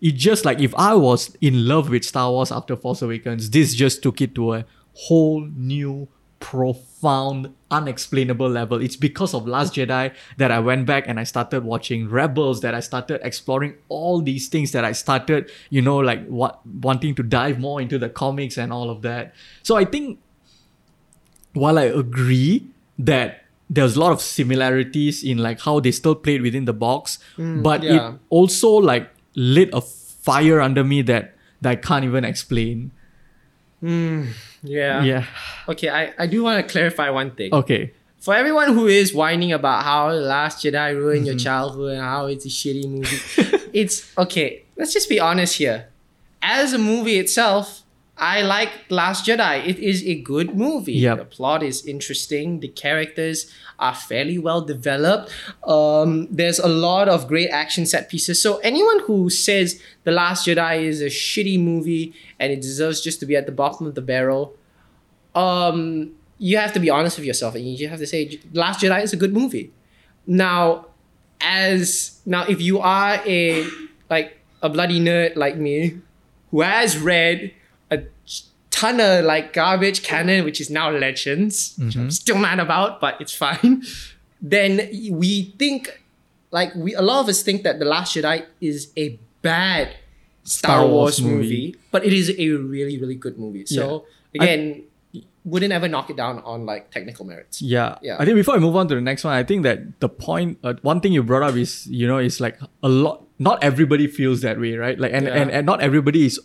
it 0.00 0.12
just 0.12 0.44
like 0.44 0.60
if 0.60 0.74
I 0.74 0.94
was 0.94 1.36
in 1.40 1.66
love 1.66 1.90
with 1.90 2.04
Star 2.04 2.30
Wars 2.30 2.50
after 2.50 2.76
Force 2.76 3.02
Awakens, 3.02 3.50
this 3.50 3.74
just 3.74 4.02
took 4.02 4.20
it 4.20 4.34
to 4.34 4.54
a 4.54 4.64
whole 4.94 5.46
new, 5.54 6.08
profound, 6.40 7.54
unexplainable 7.70 8.48
level. 8.48 8.80
It's 8.80 8.96
because 8.96 9.34
of 9.34 9.46
Last 9.46 9.74
Jedi 9.74 10.12
that 10.38 10.50
I 10.50 10.58
went 10.58 10.86
back 10.86 11.04
and 11.06 11.20
I 11.20 11.24
started 11.24 11.64
watching 11.64 12.08
Rebels, 12.08 12.62
that 12.62 12.74
I 12.74 12.80
started 12.80 13.20
exploring 13.22 13.74
all 13.88 14.22
these 14.22 14.48
things, 14.48 14.72
that 14.72 14.84
I 14.84 14.92
started, 14.92 15.50
you 15.68 15.82
know, 15.82 15.98
like 15.98 16.26
what 16.26 16.66
wanting 16.66 17.14
to 17.16 17.22
dive 17.22 17.60
more 17.60 17.80
into 17.80 17.98
the 17.98 18.08
comics 18.08 18.56
and 18.56 18.72
all 18.72 18.90
of 18.90 19.02
that. 19.02 19.34
So 19.62 19.76
I 19.76 19.84
think 19.84 20.18
while 21.52 21.78
I 21.78 21.84
agree 21.84 22.66
that 22.98 23.44
there's 23.68 23.96
a 23.96 24.00
lot 24.00 24.12
of 24.12 24.20
similarities 24.20 25.22
in 25.22 25.38
like 25.38 25.60
how 25.60 25.78
they 25.78 25.92
still 25.92 26.14
played 26.14 26.42
within 26.42 26.64
the 26.64 26.72
box, 26.72 27.18
mm, 27.36 27.62
but 27.62 27.82
yeah. 27.82 28.12
it 28.12 28.18
also 28.30 28.70
like 28.70 29.10
lit 29.34 29.70
a 29.72 29.80
fire 29.80 30.60
under 30.60 30.84
me 30.84 31.02
that 31.02 31.34
that 31.60 31.70
I 31.70 31.76
can't 31.76 32.04
even 32.04 32.24
explain. 32.24 32.90
Yeah. 33.82 34.32
Yeah. 34.62 35.24
Okay, 35.68 35.88
I, 35.88 36.12
I 36.18 36.26
do 36.26 36.42
want 36.42 36.64
to 36.66 36.70
clarify 36.70 37.10
one 37.10 37.30
thing. 37.32 37.52
Okay. 37.54 37.92
For 38.18 38.34
everyone 38.34 38.74
who 38.74 38.86
is 38.86 39.14
whining 39.14 39.52
about 39.52 39.82
how 39.84 40.10
The 40.12 40.20
Last 40.20 40.62
Jedi 40.64 40.94
ruined 40.94 41.20
Mm-hmm. 41.20 41.26
your 41.26 41.36
childhood 41.38 41.92
and 41.92 42.02
how 42.02 42.26
it's 42.26 42.44
a 42.44 42.48
shitty 42.48 42.86
movie, 42.88 43.68
it's 43.72 44.16
okay. 44.18 44.64
Let's 44.76 44.92
just 44.92 45.08
be 45.08 45.18
honest 45.18 45.56
here. 45.56 45.88
As 46.42 46.72
a 46.74 46.78
movie 46.78 47.18
itself, 47.18 47.82
I 48.20 48.42
like 48.42 48.70
Last 48.90 49.26
Jedi. 49.26 49.66
It 49.66 49.78
is 49.78 50.04
a 50.04 50.20
good 50.20 50.54
movie. 50.54 50.92
Yep. 50.92 51.18
The 51.18 51.24
plot 51.24 51.62
is 51.62 51.86
interesting. 51.86 52.60
The 52.60 52.68
characters 52.68 53.50
are 53.78 53.94
fairly 53.94 54.36
well 54.36 54.60
developed. 54.60 55.32
Um, 55.64 56.28
there's 56.30 56.58
a 56.58 56.68
lot 56.68 57.08
of 57.08 57.26
great 57.26 57.48
action 57.48 57.86
set 57.86 58.10
pieces. 58.10 58.40
So 58.40 58.58
anyone 58.58 59.00
who 59.00 59.30
says 59.30 59.80
The 60.04 60.12
Last 60.12 60.46
Jedi 60.46 60.82
is 60.82 61.00
a 61.00 61.06
shitty 61.06 61.58
movie 61.58 62.12
and 62.38 62.52
it 62.52 62.60
deserves 62.60 63.00
just 63.00 63.20
to 63.20 63.26
be 63.26 63.36
at 63.36 63.46
the 63.46 63.52
bottom 63.52 63.86
of 63.86 63.94
the 63.94 64.02
barrel, 64.02 64.54
um, 65.34 66.12
you 66.36 66.58
have 66.58 66.74
to 66.74 66.80
be 66.80 66.90
honest 66.90 67.16
with 67.16 67.26
yourself 67.26 67.54
and 67.54 67.64
you 67.64 67.88
have 67.88 68.00
to 68.00 68.06
say 68.06 68.38
Last 68.52 68.82
Jedi 68.82 69.02
is 69.02 69.14
a 69.14 69.16
good 69.16 69.32
movie. 69.32 69.72
Now, 70.26 70.88
as 71.40 72.20
now, 72.26 72.44
if 72.44 72.60
you 72.60 72.80
are 72.80 73.14
a 73.24 73.66
like 74.10 74.38
a 74.60 74.68
bloody 74.68 75.00
nerd 75.00 75.36
like 75.36 75.56
me, 75.56 76.00
who 76.50 76.60
has 76.60 76.98
read 76.98 77.54
ton 78.80 79.00
of 79.00 79.24
like 79.32 79.52
garbage 79.52 80.02
canon, 80.02 80.44
which 80.44 80.60
is 80.60 80.68
now 80.70 80.90
Legends, 80.90 81.74
which 81.78 81.96
I'm 81.96 82.10
still 82.10 82.38
mad 82.38 82.58
about, 82.66 83.00
but 83.04 83.20
it's 83.22 83.34
fine. 83.34 83.82
Then 84.42 84.88
we 85.22 85.30
think, 85.58 86.02
like 86.50 86.74
we 86.74 86.94
a 86.94 87.02
lot 87.02 87.20
of 87.22 87.28
us 87.28 87.42
think 87.42 87.62
that 87.66 87.78
the 87.78 87.84
Last 87.94 88.16
Jedi 88.16 88.36
is 88.60 88.90
a 88.96 89.18
bad 89.42 89.86
Star, 90.44 90.80
Star 90.80 90.80
Wars, 90.86 91.20
Wars 91.20 91.22
movie, 91.22 91.36
movie. 91.36 91.76
but 91.92 92.04
it 92.08 92.12
is 92.12 92.26
a 92.30 92.48
really 92.74 92.96
really 93.02 93.14
good 93.24 93.36
movie. 93.38 93.66
So 93.66 94.06
I- 94.38 94.44
again, 94.44 94.84
wouldn't 95.44 95.72
ever 95.72 95.88
knock 95.88 96.10
it 96.12 96.16
down 96.16 96.38
on 96.52 96.64
like 96.66 96.90
technical 96.90 97.24
merits. 97.24 97.60
Yeah. 97.62 97.96
Yeah. 98.02 98.16
I 98.20 98.24
think 98.24 98.36
before 98.36 98.54
I 98.56 98.58
move 98.58 98.76
on 98.76 98.88
to 98.88 98.94
the 98.94 99.00
next 99.00 99.24
one, 99.24 99.32
I 99.34 99.42
think 99.42 99.62
that 99.64 99.78
the 100.00 100.08
point, 100.08 100.58
uh, 100.62 100.74
one 100.82 101.00
thing 101.00 101.12
you 101.16 101.22
brought 101.22 101.42
up 101.42 101.54
is, 101.56 101.86
you 101.86 102.06
know, 102.06 102.18
is 102.18 102.40
like 102.44 102.58
a 102.82 102.88
lot, 102.90 103.24
not 103.38 103.56
everybody 103.64 104.06
feels 104.06 104.42
that 104.42 104.60
way, 104.60 104.76
right? 104.76 104.98
Like, 105.00 105.12
and, 105.14 105.24
Yeah. 105.26 105.36
and, 105.40 105.50
and 105.50 105.64
not 105.64 105.80
everybody 105.80 106.26
is, 106.26 106.38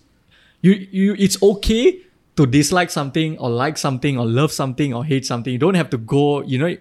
you, 0.61 0.71
you, 0.91 1.13
it's 1.19 1.35
okay 1.43 1.99
to 2.35 2.45
dislike 2.45 2.89
something 2.89 3.37
or 3.37 3.49
like 3.49 3.77
something 3.77 4.17
or 4.17 4.25
love 4.25 4.51
something 4.51 4.93
or 4.93 5.05
hate 5.05 5.25
something. 5.25 5.51
You 5.53 5.59
don't 5.59 5.75
have 5.75 5.89
to 5.91 5.97
go, 5.97 6.41
you 6.43 6.57
know, 6.57 6.75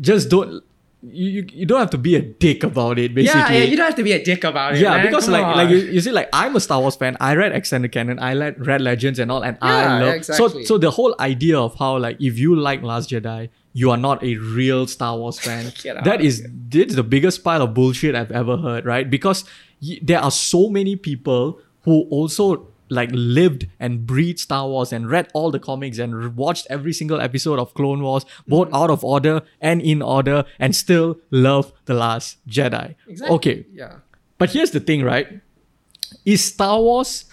just 0.00 0.30
don't, 0.30 0.62
you, 1.02 1.46
you, 1.52 1.66
don't 1.66 1.78
have 1.78 1.90
to 1.90 1.98
be 1.98 2.16
a 2.16 2.22
dick 2.22 2.64
about 2.64 2.98
it, 2.98 3.14
basically. 3.14 3.40
Yeah, 3.40 3.52
yeah, 3.52 3.64
you 3.64 3.76
don't 3.76 3.86
have 3.86 3.94
to 3.96 4.02
be 4.02 4.12
a 4.12 4.24
dick 4.24 4.42
about 4.42 4.74
it. 4.74 4.80
Yeah, 4.80 4.96
man. 4.96 5.06
because 5.06 5.24
Come 5.26 5.34
like 5.34 5.44
on. 5.44 5.56
like 5.56 5.68
you, 5.70 5.76
you 5.76 6.00
see, 6.00 6.10
like 6.10 6.28
I'm 6.32 6.56
a 6.56 6.60
Star 6.60 6.80
Wars 6.80 6.96
fan. 6.96 7.16
I 7.20 7.34
read 7.36 7.52
extended 7.52 7.92
canon. 7.92 8.18
I 8.18 8.34
read 8.34 8.66
read 8.66 8.80
Legends 8.80 9.18
and 9.18 9.30
all, 9.30 9.44
and 9.44 9.56
I 9.60 9.82
Yeah, 9.82 10.04
love. 10.04 10.14
exactly. 10.14 10.64
So 10.64 10.74
so 10.74 10.78
the 10.78 10.90
whole 10.90 11.14
idea 11.20 11.58
of 11.58 11.74
how 11.76 11.98
like 11.98 12.16
if 12.20 12.38
you 12.38 12.56
like 12.56 12.82
Last 12.82 13.10
Jedi, 13.10 13.50
you 13.74 13.90
are 13.90 13.96
not 13.98 14.24
a 14.24 14.36
real 14.36 14.86
Star 14.88 15.16
Wars 15.16 15.38
fan. 15.38 15.64
that 15.84 15.84
is 15.84 15.86
out 15.96 16.04
that 16.04 16.20
of 16.20 16.26
is 16.26 16.46
this 16.68 16.86
is 16.86 16.96
the 16.96 17.04
biggest 17.04 17.44
pile 17.44 17.62
of 17.62 17.74
bullshit 17.74 18.14
I've 18.16 18.32
ever 18.32 18.56
heard. 18.56 18.84
Right? 18.86 19.08
Because 19.08 19.44
y- 19.80 20.00
there 20.02 20.18
are 20.20 20.30
so 20.32 20.70
many 20.70 20.96
people 20.96 21.60
who 21.82 22.02
also 22.10 22.68
like 22.88 23.10
lived 23.12 23.66
and 23.80 24.06
breathed 24.06 24.38
Star 24.38 24.66
Wars 24.68 24.92
and 24.92 25.10
read 25.10 25.28
all 25.34 25.50
the 25.50 25.58
comics 25.58 25.98
and 25.98 26.36
watched 26.36 26.66
every 26.70 26.92
single 26.92 27.20
episode 27.20 27.58
of 27.58 27.74
Clone 27.74 28.02
Wars, 28.02 28.24
both 28.46 28.68
Mm-hmm. 28.68 28.76
out 28.76 28.90
of 28.90 29.04
order 29.04 29.42
and 29.60 29.80
in 29.82 30.02
order, 30.02 30.44
and 30.58 30.74
still 30.74 31.18
love 31.30 31.72
the 31.86 31.94
Last 31.94 32.38
Jedi. 32.48 32.94
Exactly. 33.08 33.34
Okay, 33.36 33.66
Yeah. 33.72 33.96
but 34.38 34.50
here's 34.50 34.70
the 34.70 34.80
thing, 34.80 35.02
right? 35.02 35.40
Is 36.24 36.44
Star 36.44 36.80
Wars 36.80 37.24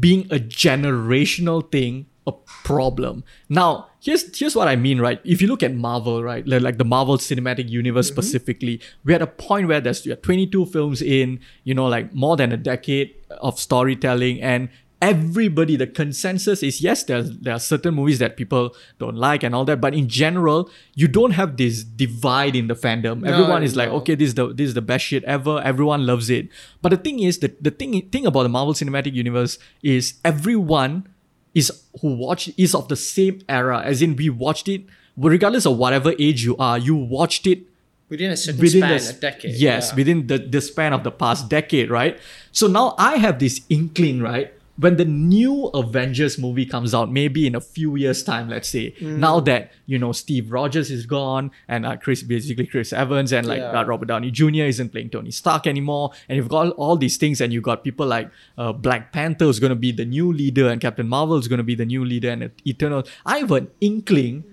being 0.00 0.26
a 0.30 0.36
generational 0.38 1.70
thing 1.70 2.06
a 2.26 2.32
problem? 2.32 3.24
Now, 3.48 3.88
here's 4.00 4.38
here's 4.38 4.56
what 4.56 4.68
I 4.68 4.76
mean, 4.76 5.00
right? 5.00 5.20
If 5.24 5.40
you 5.40 5.48
look 5.48 5.62
at 5.62 5.74
Marvel, 5.74 6.22
right, 6.22 6.46
like, 6.46 6.78
the 6.78 6.84
Marvel 6.84 7.18
Cinematic 7.18 7.68
Universe 7.68 8.06
mm-hmm. 8.06 8.20
specifically, 8.20 8.80
we're 9.04 9.16
at 9.16 9.22
a 9.22 9.26
point 9.26 9.68
where 9.68 9.80
there's 9.80 10.04
you're 10.04 10.16
22 10.16 10.66
films 10.66 11.02
in, 11.02 11.40
you 11.64 11.74
know, 11.74 11.86
like 11.86 12.14
more 12.14 12.36
than 12.36 12.52
a 12.52 12.56
decade 12.56 13.14
of 13.30 13.58
storytelling, 13.58 14.40
and 14.40 14.68
everybody, 15.02 15.76
the 15.76 15.86
consensus 15.86 16.62
is 16.62 16.80
yes, 16.80 17.04
there's 17.04 17.38
there 17.38 17.54
are 17.54 17.60
certain 17.60 17.94
movies 17.94 18.18
that 18.18 18.36
people 18.36 18.74
don't 18.98 19.16
like 19.16 19.42
and 19.42 19.54
all 19.54 19.64
that, 19.64 19.80
but 19.80 19.94
in 19.94 20.08
general, 20.08 20.70
you 20.94 21.08
don't 21.08 21.32
have 21.32 21.56
this 21.56 21.84
divide 21.84 22.56
in 22.56 22.66
the 22.66 22.74
fandom. 22.74 23.26
Everyone 23.26 23.62
is 23.62 23.76
like, 23.76 23.88
okay, 23.88 24.14
this 24.14 24.28
is 24.28 24.34
the 24.34 24.52
this 24.52 24.68
is 24.68 24.74
the 24.74 24.82
best 24.82 25.04
shit 25.04 25.24
ever. 25.24 25.60
Everyone 25.62 26.06
loves 26.06 26.30
it. 26.30 26.48
But 26.82 26.90
the 26.90 26.96
thing 26.96 27.20
is, 27.20 27.38
the, 27.38 27.54
the 27.60 27.70
thing 27.70 28.08
thing 28.10 28.26
about 28.26 28.44
the 28.44 28.48
Marvel 28.48 28.74
Cinematic 28.74 29.12
Universe 29.12 29.58
is 29.82 30.14
everyone 30.24 31.08
is 31.56 31.72
who 32.02 32.14
watched 32.14 32.50
is 32.56 32.74
of 32.74 32.88
the 32.88 32.96
same 32.96 33.40
era. 33.48 33.80
As 33.82 34.02
in, 34.02 34.14
we 34.14 34.28
watched 34.28 34.68
it 34.68 34.84
regardless 35.16 35.64
of 35.66 35.78
whatever 35.78 36.12
age 36.18 36.44
you 36.44 36.56
are. 36.58 36.78
You 36.78 36.94
watched 36.94 37.46
it 37.46 37.62
Within 38.08 38.30
a 38.30 38.36
certain 38.36 38.60
within 38.60 38.82
span, 38.82 38.98
the 38.98 39.10
a 39.10 39.20
decade. 39.32 39.54
Yes, 39.56 39.88
yeah. 39.88 39.96
within 39.96 40.26
the, 40.28 40.38
the 40.38 40.60
span 40.60 40.92
of 40.92 41.02
the 41.02 41.10
past 41.10 41.48
decade, 41.48 41.90
right? 41.90 42.20
So 42.52 42.68
now 42.68 42.94
I 42.98 43.16
have 43.16 43.40
this 43.40 43.62
inkling, 43.68 44.22
right? 44.22 44.52
When 44.78 44.96
the 44.96 45.04
new 45.06 45.66
Avengers 45.72 46.38
movie 46.38 46.66
comes 46.66 46.94
out, 46.94 47.10
maybe 47.10 47.46
in 47.46 47.54
a 47.54 47.60
few 47.60 47.96
years' 47.96 48.22
time, 48.22 48.48
let's 48.50 48.68
say, 48.68 48.92
Mm. 49.00 49.18
now 49.18 49.40
that 49.40 49.72
you 49.86 49.98
know 49.98 50.12
Steve 50.12 50.52
Rogers 50.52 50.90
is 50.90 51.06
gone 51.06 51.50
and 51.68 51.86
uh, 51.86 51.96
Chris, 51.96 52.22
basically 52.22 52.66
Chris 52.66 52.92
Evans 52.92 53.32
and 53.32 53.46
like 53.46 53.60
Yeah. 53.60 53.80
uh, 53.80 53.84
Robert 53.84 54.08
Downey 54.08 54.30
Jr. 54.30 54.64
isn't 54.68 54.90
playing 54.92 55.10
Tony 55.10 55.30
Stark 55.30 55.66
anymore, 55.66 56.12
and 56.28 56.36
you've 56.36 56.48
got 56.48 56.70
all 56.76 56.96
these 56.96 57.16
things, 57.16 57.40
and 57.40 57.52
you 57.52 57.60
got 57.60 57.84
people 57.84 58.06
like 58.06 58.30
uh, 58.58 58.72
Black 58.72 59.12
Panther 59.12 59.46
is 59.46 59.58
going 59.60 59.70
to 59.70 59.76
be 59.76 59.92
the 59.92 60.04
new 60.04 60.32
leader, 60.32 60.68
and 60.68 60.80
Captain 60.80 61.08
Marvel 61.08 61.36
is 61.36 61.48
going 61.48 61.58
to 61.58 61.64
be 61.64 61.74
the 61.74 61.86
new 61.86 62.04
leader, 62.04 62.30
and 62.30 62.50
Eternal. 62.66 63.04
I 63.24 63.38
have 63.38 63.50
an 63.52 63.68
inkling 63.80 64.44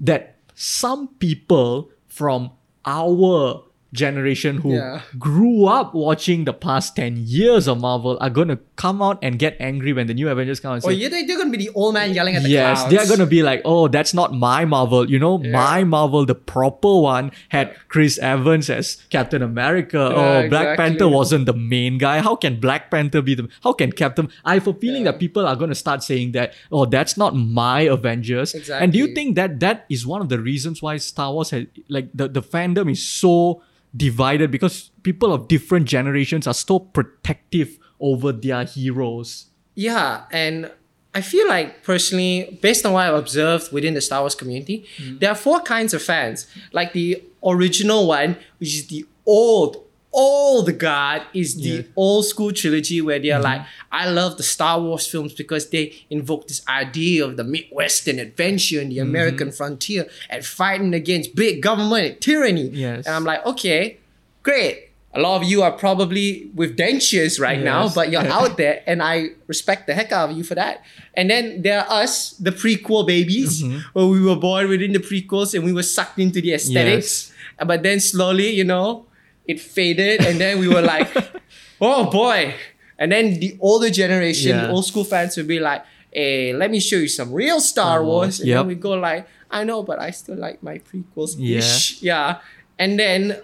that 0.00 0.36
some 0.54 1.08
people 1.18 1.90
from 2.06 2.50
our 2.86 3.64
generation 3.92 4.58
who 4.58 4.74
Yeah. 4.74 5.00
grew 5.18 5.66
up 5.66 5.94
watching 5.94 6.44
the 6.44 6.52
past 6.52 6.96
10 6.96 7.16
years 7.26 7.66
of 7.66 7.80
Marvel 7.80 8.18
are 8.20 8.28
going 8.30 8.48
to 8.48 8.58
come 8.76 9.00
out 9.00 9.18
and 9.22 9.38
get 9.38 9.56
angry 9.58 9.92
when 9.92 10.06
the 10.06 10.14
new 10.14 10.28
Avengers 10.28 10.60
come 10.60 10.72
out 10.72 10.74
and 10.76 10.84
oh, 10.84 10.88
Or 10.88 10.92
yeah, 10.92 11.08
they, 11.08 11.24
they're 11.24 11.36
going 11.36 11.50
to 11.50 11.56
be 11.56 11.64
the 11.64 11.72
old 11.74 11.94
man 11.94 12.12
yelling 12.12 12.36
at 12.36 12.42
the 12.42 12.48
yes, 12.50 12.80
clouds. 12.80 12.94
they're 12.94 13.06
going 13.06 13.20
to 13.20 13.26
be 13.26 13.42
like, 13.42 13.62
oh, 13.64 13.88
that's 13.88 14.12
not 14.12 14.34
my 14.34 14.64
Marvel. 14.64 15.08
You 15.10 15.18
know, 15.18 15.38
my 15.38 15.84
Marvel, 15.84 16.26
the 16.26 16.34
proper 16.34 17.00
one, 17.00 17.30
had 17.48 17.74
Chris 17.88 18.18
Evans 18.18 18.68
as 18.68 18.96
Captain 19.10 19.42
America. 19.42 19.98
oh, 19.98 20.12
Black 20.12 20.44
exactly. 20.46 20.76
Panther 20.76 21.08
wasn't 21.08 21.46
the 21.46 21.54
main 21.54 21.96
guy. 21.98 22.20
How 22.20 22.36
can 22.36 22.60
Black 22.60 22.90
Panther 22.90 23.22
be 23.22 23.34
the, 23.34 23.48
how 23.62 23.72
can 23.72 23.92
Captain, 23.92 24.28
I 24.44 24.54
have 24.54 24.66
a 24.66 24.74
feeling 24.74 25.04
Yeah. 25.04 25.12
that 25.12 25.20
people 25.20 25.46
are 25.46 25.56
going 25.56 25.70
to 25.70 25.74
start 25.76 26.02
saying 26.02 26.32
that, 26.32 26.52
oh, 26.70 26.84
that's 26.84 27.16
not 27.16 27.34
my 27.34 27.82
Avengers. 27.82 28.54
Exactly. 28.54 28.84
And 28.84 28.92
do 28.92 28.98
you 28.98 29.14
think 29.14 29.36
that 29.36 29.60
that 29.60 29.86
is 29.88 30.06
one 30.06 30.20
of 30.20 30.28
the 30.28 30.40
reasons 30.40 30.82
why 30.82 30.96
Star 30.98 31.32
Wars 31.32 31.50
has, 31.50 31.66
like, 31.88 32.10
the, 32.12 32.28
the 32.28 32.42
fandom 32.42 32.90
is 32.90 33.02
so 33.06 33.62
divided 33.96 34.50
because 34.50 34.90
people 35.02 35.32
of 35.32 35.48
different 35.48 35.86
generations 35.86 36.46
are 36.46 36.54
so 36.54 36.78
protective 36.78 37.78
over 38.00 38.32
their 38.32 38.64
heroes? 38.64 39.46
Yeah, 39.74 40.24
and 40.30 40.70
I 41.14 41.22
feel 41.22 41.48
like 41.48 41.82
personally, 41.82 42.58
based 42.60 42.84
on 42.84 42.92
what 42.92 43.06
I've 43.06 43.14
observed 43.14 43.72
within 43.72 43.94
the 43.94 44.00
Star 44.00 44.20
Wars 44.20 44.34
community, 44.34 44.86
mm. 44.98 45.18
there 45.18 45.30
are 45.30 45.34
four 45.34 45.60
kinds 45.60 45.94
of 45.94 46.02
fans. 46.02 46.46
Like 46.72 46.92
the 46.92 47.22
original 47.42 48.06
one, 48.06 48.36
which 48.58 48.74
is 48.74 48.86
the 48.88 49.06
old, 49.24 49.82
old 50.12 50.78
guard, 50.78 51.22
is 51.34 51.56
the 51.56 51.68
Yeah. 51.68 51.82
old 51.96 52.24
school 52.26 52.52
trilogy 52.52 53.00
where 53.00 53.18
they're 53.18 53.40
like, 53.40 53.62
I 53.92 54.08
love 54.10 54.36
the 54.36 54.42
Star 54.42 54.80
Wars 54.80 55.06
films 55.06 55.32
because 55.34 55.68
they 55.70 55.92
invoke 56.10 56.48
this 56.48 56.62
idea 56.68 57.24
of 57.24 57.36
the 57.36 57.44
Midwestern 57.44 58.18
adventure 58.18 58.80
and 58.80 58.90
the 58.90 58.98
American 59.00 59.52
frontier 59.52 60.06
and 60.30 60.44
fighting 60.44 60.94
against 60.94 61.34
big 61.34 61.62
government 61.62 62.06
and 62.06 62.20
tyranny. 62.20 62.68
Yes. 62.68 63.06
And 63.06 63.14
I'm 63.14 63.24
like, 63.24 63.44
okay, 63.46 63.98
great. 64.42 64.82
A 65.14 65.20
lot 65.20 65.40
of 65.40 65.48
you 65.48 65.62
are 65.62 65.72
probably 65.72 66.50
with 66.54 66.76
dentures 66.76 67.40
right 67.40 67.58
now, 67.62 67.88
but 67.88 68.10
you're 68.10 68.20
out 68.40 68.58
there, 68.58 68.82
and 68.86 69.02
I 69.02 69.30
respect 69.46 69.86
the 69.86 69.94
heck 69.94 70.12
out 70.12 70.28
of 70.30 70.36
you 70.36 70.44
for 70.44 70.54
that. 70.56 70.82
And 71.14 71.30
then 71.30 71.62
there 71.62 71.80
are 71.80 72.02
us, 72.02 72.32
the 72.32 72.50
prequel 72.52 73.06
babies, 73.06 73.62
Mm-hmm. 73.62 73.78
where 73.94 74.06
we 74.06 74.20
were 74.20 74.36
born 74.36 74.68
within 74.68 74.92
the 74.92 74.98
prequels 74.98 75.54
and 75.54 75.64
we 75.64 75.72
were 75.72 75.82
sucked 75.82 76.18
into 76.18 76.42
the 76.42 76.52
aesthetics. 76.52 77.32
But 77.64 77.82
then 77.82 77.98
slowly, 78.00 78.50
you 78.50 78.64
know, 78.64 79.05
it 79.46 79.60
faded, 79.60 80.24
and 80.24 80.40
then 80.40 80.58
we 80.58 80.68
were 80.68 80.82
like, 80.82 81.08
oh 81.80 82.10
boy. 82.10 82.54
And 82.98 83.12
then 83.12 83.38
the 83.40 83.56
older 83.60 83.90
generation, 83.90 84.56
Yeah. 84.56 84.70
old 84.70 84.86
school 84.86 85.04
fans 85.04 85.36
would 85.36 85.46
be 85.48 85.60
like, 85.60 85.84
hey, 86.12 86.52
let 86.54 86.70
me 86.70 86.80
show 86.80 86.96
you 86.96 87.08
some 87.08 87.32
real 87.32 87.60
Star 87.60 87.98
Star 87.98 88.04
Wars. 88.04 88.40
And 88.40 88.48
yep. 88.48 88.60
then 88.60 88.66
we 88.68 88.74
go 88.74 88.92
like, 88.92 89.28
I 89.50 89.64
know, 89.64 89.82
but 89.82 89.98
I 90.00 90.10
still 90.10 90.36
like 90.36 90.62
my 90.62 90.78
prequels. 90.78 91.36
Yeah. 91.36 91.60
Yeah. 92.00 92.38
And 92.78 92.98
then, 92.98 93.40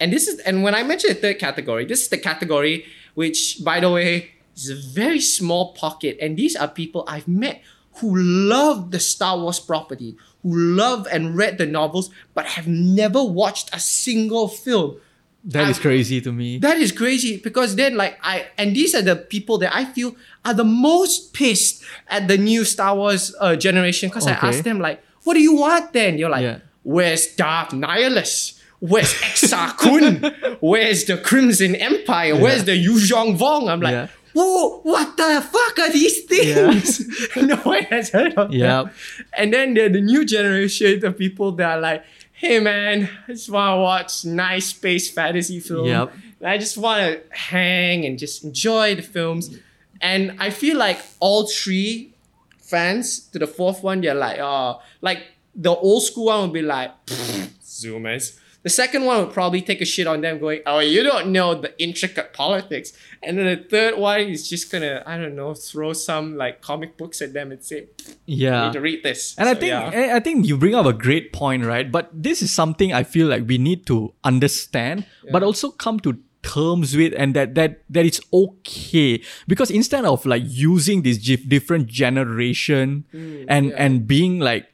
and 0.00 0.12
this 0.12 0.26
is, 0.26 0.40
and 0.40 0.62
when 0.62 0.74
I 0.74 0.82
mentioned 0.82 1.16
the 1.16 1.20
third 1.20 1.38
category, 1.38 1.84
this 1.84 2.02
is 2.02 2.08
the 2.08 2.18
category 2.18 2.84
which, 3.14 3.64
by 3.64 3.80
the 3.80 3.90
way, 3.90 4.30
is 4.54 4.68
a 4.70 4.74
very 4.74 5.20
small 5.20 5.72
pocket. 5.72 6.18
And 6.20 6.36
these 6.36 6.54
are 6.54 6.68
people 6.68 7.04
I've 7.08 7.26
met 7.26 7.62
who 8.00 8.14
love 8.14 8.90
the 8.90 9.00
Star 9.00 9.38
Wars 9.38 9.58
property, 9.58 10.16
who 10.42 10.54
love 10.54 11.08
and 11.10 11.36
read 11.36 11.58
the 11.58 11.64
novels, 11.66 12.10
but 12.34 12.44
have 12.44 12.68
never 12.68 13.24
watched 13.24 13.74
a 13.74 13.80
single 13.80 14.48
film. 14.48 15.00
That 15.46 15.68
is 15.70 15.78
I- 15.78 15.82
crazy 15.82 16.20
to 16.22 16.32
me. 16.32 16.58
That 16.58 16.76
is 16.78 16.90
crazy 16.92 17.38
because 17.38 17.76
then, 17.76 17.96
like, 17.96 18.18
I 18.22 18.46
and 18.58 18.74
these 18.74 18.94
are 18.94 19.02
the 19.02 19.16
people 19.16 19.58
that 19.58 19.74
I 19.74 19.84
feel 19.84 20.16
are 20.44 20.54
the 20.54 20.64
most 20.64 21.32
pissed 21.34 21.84
at 22.08 22.26
the 22.28 22.36
new 22.36 22.64
Star 22.64 22.96
Wars 22.96 23.34
uh, 23.40 23.54
generation. 23.56 24.08
Because 24.08 24.26
I 24.26 24.36
Okay. 24.36 24.48
asked 24.48 24.64
them, 24.64 24.80
like, 24.80 25.02
what 25.24 25.34
do 25.34 25.40
you 25.40 25.54
want 25.54 25.92
then? 25.92 26.18
You're 26.18 26.30
like, 26.30 26.42
Yeah. 26.42 26.58
where's 26.82 27.26
Darth 27.28 27.70
Nihilus? 27.70 28.54
Where's 28.80 29.14
Exar 29.14 29.76
Kun? 29.78 30.56
Where's 30.60 31.04
the 31.04 31.16
Crimson 31.16 31.74
Empire? 31.76 32.36
Where's 32.36 32.64
the 32.64 32.76
Yuuzhan 32.76 33.38
Vong? 33.38 33.70
I'm 33.70 33.80
like, 33.80 33.92
Yeah. 33.92 34.08
whoa, 34.34 34.80
what 34.82 35.16
the 35.16 35.40
fuck 35.40 35.78
are 35.78 35.90
these 35.90 36.24
things? 36.24 37.00
no 37.36 37.56
one 37.56 37.84
has 37.84 38.10
heard 38.10 38.34
of 38.34 38.52
Yeah. 38.52 38.82
them. 38.82 38.90
And 39.38 39.52
then 39.54 39.72
there 39.74 39.86
are 39.86 39.88
the 39.88 40.02
new 40.02 40.26
generation 40.26 41.02
of 41.06 41.16
people 41.16 41.52
that 41.52 41.78
are 41.78 41.80
like, 41.80 42.04
hey 42.36 42.60
man, 42.60 43.08
I 43.26 43.32
just 43.32 43.48
want 43.48 43.76
to 43.76 43.80
watch 43.80 44.24
nice 44.26 44.66
space 44.66 45.10
fantasy 45.10 45.58
film. 45.58 45.86
Yep. 45.86 46.12
I 46.44 46.58
just 46.58 46.76
want 46.76 47.00
to 47.00 47.22
hang 47.34 48.04
and 48.04 48.18
just 48.18 48.44
enjoy 48.44 48.94
the 48.94 49.02
films. 49.02 49.56
And 50.02 50.36
I 50.38 50.50
feel 50.50 50.76
like 50.76 50.98
all 51.18 51.46
three 51.46 52.14
fans 52.58 53.20
to 53.30 53.38
the 53.38 53.46
fourth 53.46 53.82
one, 53.82 54.02
they're 54.02 54.14
like, 54.14 54.38
oh, 54.38 54.80
like 55.00 55.22
the 55.54 55.74
old 55.74 56.02
school 56.02 56.26
one 56.26 56.42
would 56.42 56.52
be 56.52 56.62
like, 56.62 56.90
Zoomers. 57.06 58.38
The 58.66 58.74
second 58.82 59.04
one 59.04 59.16
would 59.22 59.32
probably 59.32 59.62
take 59.62 59.80
a 59.80 59.84
shit 59.84 60.08
on 60.12 60.22
them, 60.26 60.40
going, 60.40 60.60
"Oh, 60.66 60.80
you 60.80 61.04
don't 61.10 61.30
know 61.30 61.54
the 61.54 61.70
intricate 61.78 62.32
politics." 62.32 62.88
And 63.22 63.38
then 63.38 63.46
the 63.46 63.62
third 63.74 63.94
one 63.96 64.22
is 64.34 64.48
just 64.50 64.72
gonna, 64.72 65.04
I 65.06 65.14
don't 65.22 65.36
know, 65.36 65.54
throw 65.54 65.92
some 65.92 66.34
like 66.36 66.62
comic 66.62 66.96
books 67.00 67.22
at 67.22 67.30
them 67.32 67.52
and 67.54 67.62
say, 67.62 67.86
"You 68.26 68.48
Yeah. 68.50 68.64
need 68.64 68.72
to 68.72 68.80
read 68.88 69.00
this." 69.06 69.36
And 69.38 69.46
I 69.48 69.54
think 69.54 69.70
yeah. 69.70 69.94
I 69.94 70.16
I 70.16 70.20
think 70.20 70.50
you 70.50 70.58
bring 70.58 70.74
up 70.74 70.84
a 70.94 70.96
great 71.06 71.30
point, 71.32 71.62
right? 71.62 71.86
But 71.96 72.10
this 72.10 72.42
is 72.42 72.50
something 72.50 72.90
I 72.92 73.04
feel 73.14 73.28
like 73.30 73.46
we 73.46 73.56
need 73.56 73.86
to 73.86 74.10
understand, 74.24 75.06
but 75.30 75.46
also 75.46 75.70
come 75.70 76.02
to 76.02 76.18
terms 76.46 76.94
with, 76.96 77.12
and 77.18 77.34
that 77.34 77.54
that 77.58 77.82
that 77.90 78.06
it's 78.06 78.20
okay 78.32 79.20
because 79.48 79.70
instead 79.70 80.04
of 80.04 80.24
like 80.24 80.42
using 80.46 81.02
this 81.02 81.18
different 81.18 81.86
generation 81.90 83.04
mm, 83.12 83.44
and 83.48 83.72
and 83.74 84.06
being 84.06 84.38
like 84.38 84.70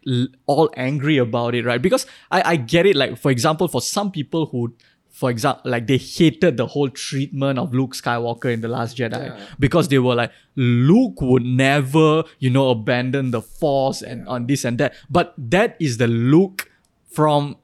all 0.46 0.68
angry 0.76 1.16
about 1.16 1.54
it, 1.54 1.64
right? 1.64 1.80
Because 1.80 2.04
I 2.30 2.42
I 2.52 2.56
get 2.56 2.84
it. 2.84 2.94
Like 2.96 3.16
for 3.16 3.30
example, 3.30 3.68
for 3.68 3.80
some 3.80 4.10
people 4.12 4.46
who 4.52 4.74
for 5.12 5.30
example, 5.30 5.70
like 5.70 5.86
they 5.86 5.98
hated 5.98 6.56
the 6.56 6.66
whole 6.66 6.88
treatment 6.88 7.58
of 7.58 7.72
Luke 7.72 7.94
Skywalker 7.94 8.52
in 8.52 8.60
The 8.60 8.68
Last 8.68 8.96
Jedi 8.96 9.12
Yeah. 9.12 9.38
because 9.60 9.88
they 9.88 9.98
were 9.98 10.14
like, 10.16 10.32
Luke 10.56 11.20
would 11.20 11.44
never, 11.44 12.24
you 12.38 12.50
know, 12.50 12.70
abandon 12.70 13.30
the 13.30 13.42
Force 13.42 14.00
and 14.02 14.26
on 14.26 14.46
this 14.46 14.64
and 14.64 14.78
that. 14.78 14.94
But 15.10 15.34
that 15.36 15.76
is 15.78 15.98
the 15.98 16.08
Luke 16.08 16.70
from 17.12 17.56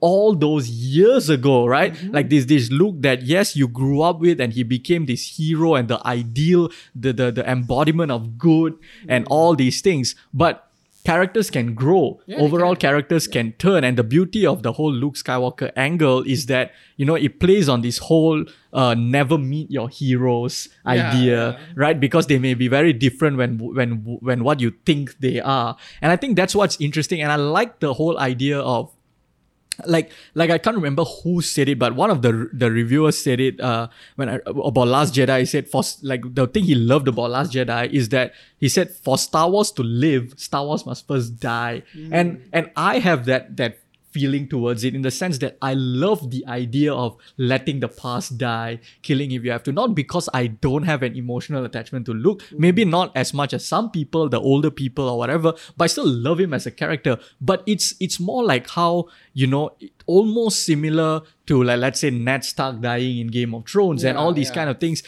all 0.00 0.34
those 0.34 0.68
years 0.70 1.28
ago, 1.28 1.66
right? 1.66 1.94
Like 2.12 2.30
this 2.30 2.46
this 2.46 2.70
Luke 2.70 2.96
that 3.00 3.22
yes, 3.22 3.56
you 3.56 3.68
grew 3.68 4.00
up 4.02 4.20
with 4.20 4.40
and 4.40 4.52
he 4.52 4.62
became 4.62 5.06
this 5.06 5.36
hero 5.36 5.74
and 5.74 5.88
the 5.88 6.00
ideal, 6.06 6.70
the 6.94 7.12
the, 7.12 7.30
the 7.30 7.44
embodiment 7.50 8.10
of 8.10 8.38
good 8.38 8.74
and 9.08 9.26
all 9.28 9.54
these 9.54 9.80
things. 9.82 10.14
But 10.32 10.62
characters 11.04 11.50
can 11.50 11.72
grow. 11.74 12.18
Yeah, 12.26 12.38
Overall 12.38 12.74
can. 12.74 12.80
characters 12.90 13.28
can 13.28 13.52
turn. 13.52 13.84
And 13.84 13.96
the 13.96 14.02
beauty 14.02 14.44
of 14.44 14.64
the 14.64 14.72
whole 14.72 14.90
Luke 14.92 15.14
Skywalker 15.14 15.70
angle 15.76 16.22
is 16.26 16.46
that, 16.46 16.72
you 16.96 17.06
know, 17.06 17.14
it 17.14 17.38
plays 17.38 17.68
on 17.68 17.82
this 17.82 17.98
whole 17.98 18.44
uh, 18.72 18.94
never 18.94 19.38
meet 19.38 19.70
your 19.70 19.88
heroes 19.88 20.68
Yeah, 20.84 20.90
idea, 21.10 21.50
yeah. 21.52 21.58
right? 21.76 22.00
Because 22.00 22.26
they 22.26 22.40
may 22.40 22.54
be 22.54 22.66
very 22.66 22.92
different 22.92 23.36
when 23.36 23.58
when 23.58 23.90
when 24.20 24.42
what 24.42 24.58
you 24.58 24.72
think 24.84 25.18
they 25.20 25.38
are. 25.40 25.76
And 26.02 26.10
I 26.10 26.16
think 26.16 26.34
that's 26.34 26.56
what's 26.56 26.80
interesting. 26.80 27.20
And 27.22 27.30
I 27.30 27.36
like 27.36 27.78
the 27.78 27.94
whole 27.94 28.18
idea 28.18 28.58
of 28.58 28.90
like 29.84 30.12
like 30.34 30.50
I 30.50 30.58
can't 30.58 30.76
remember 30.76 31.04
who 31.04 31.42
said 31.42 31.68
it, 31.68 31.78
but 31.78 31.94
one 31.94 32.10
of 32.10 32.22
the 32.22 32.48
the 32.52 32.70
reviewers 32.70 33.18
said 33.18 33.40
it 33.40 33.60
uh 33.60 33.88
when 34.16 34.28
I, 34.28 34.40
about 34.46 34.88
Last 34.88 35.14
Jedi. 35.14 35.40
He 35.40 35.46
said 35.46 35.68
for 35.68 35.82
like 36.02 36.34
the 36.34 36.46
thing 36.46 36.64
he 36.64 36.74
loved 36.74 37.08
about 37.08 37.30
Last 37.30 37.52
Jedi 37.52 37.90
is 37.92 38.08
that 38.10 38.32
he 38.58 38.68
said 38.68 38.90
for 38.90 39.18
Star 39.18 39.50
Wars 39.50 39.70
to 39.72 39.82
live, 39.82 40.34
Star 40.36 40.64
Wars 40.64 40.86
must 40.86 41.06
first 41.06 41.38
die, 41.40 41.82
and 42.10 42.48
and 42.52 42.70
I 42.76 42.98
have 42.98 43.26
that 43.26 43.56
that 43.56 43.78
feeling 44.16 44.48
towards 44.48 44.82
it 44.82 44.94
in 44.94 45.02
the 45.02 45.10
sense 45.10 45.36
that 45.44 45.58
I 45.60 45.74
love 45.74 46.30
the 46.30 46.42
idea 46.48 46.92
of 46.92 47.18
letting 47.36 47.80
the 47.80 47.88
past 47.88 48.38
die, 48.38 48.80
killing 49.02 49.32
if 49.32 49.44
you 49.44 49.50
have 49.50 49.62
to, 49.64 49.72
not 49.72 49.94
because 49.94 50.30
I 50.32 50.46
don't 50.46 50.84
have 50.84 51.02
an 51.02 51.14
emotional 51.16 51.66
attachment 51.66 52.06
to 52.06 52.14
Luke, 52.14 52.42
mm. 52.44 52.58
maybe 52.58 52.86
not 52.86 53.12
as 53.14 53.34
much 53.34 53.52
as 53.52 53.66
some 53.66 53.90
people, 53.90 54.30
the 54.30 54.40
older 54.40 54.70
people 54.70 55.06
or 55.10 55.18
whatever, 55.18 55.52
but 55.76 55.84
I 55.84 55.88
still 55.88 56.08
love 56.08 56.40
him 56.40 56.54
as 56.54 56.64
a 56.64 56.70
character. 56.70 57.18
But 57.42 57.62
it's 57.66 57.94
it's 58.00 58.18
more 58.18 58.42
like 58.42 58.70
how, 58.70 59.08
you 59.34 59.46
know, 59.46 59.76
almost 60.06 60.64
similar 60.64 61.20
to 61.46 61.62
like 61.62 61.78
let's 61.78 62.00
say 62.00 62.10
Ned 62.10 62.44
Stark 62.44 62.80
dying 62.80 63.18
in 63.18 63.26
Game 63.26 63.54
of 63.54 63.68
Thrones 63.68 64.02
and 64.02 64.16
all 64.16 64.32
these 64.32 64.48
yeah. 64.48 64.54
kind 64.54 64.70
of 64.70 64.80
things 64.80 65.02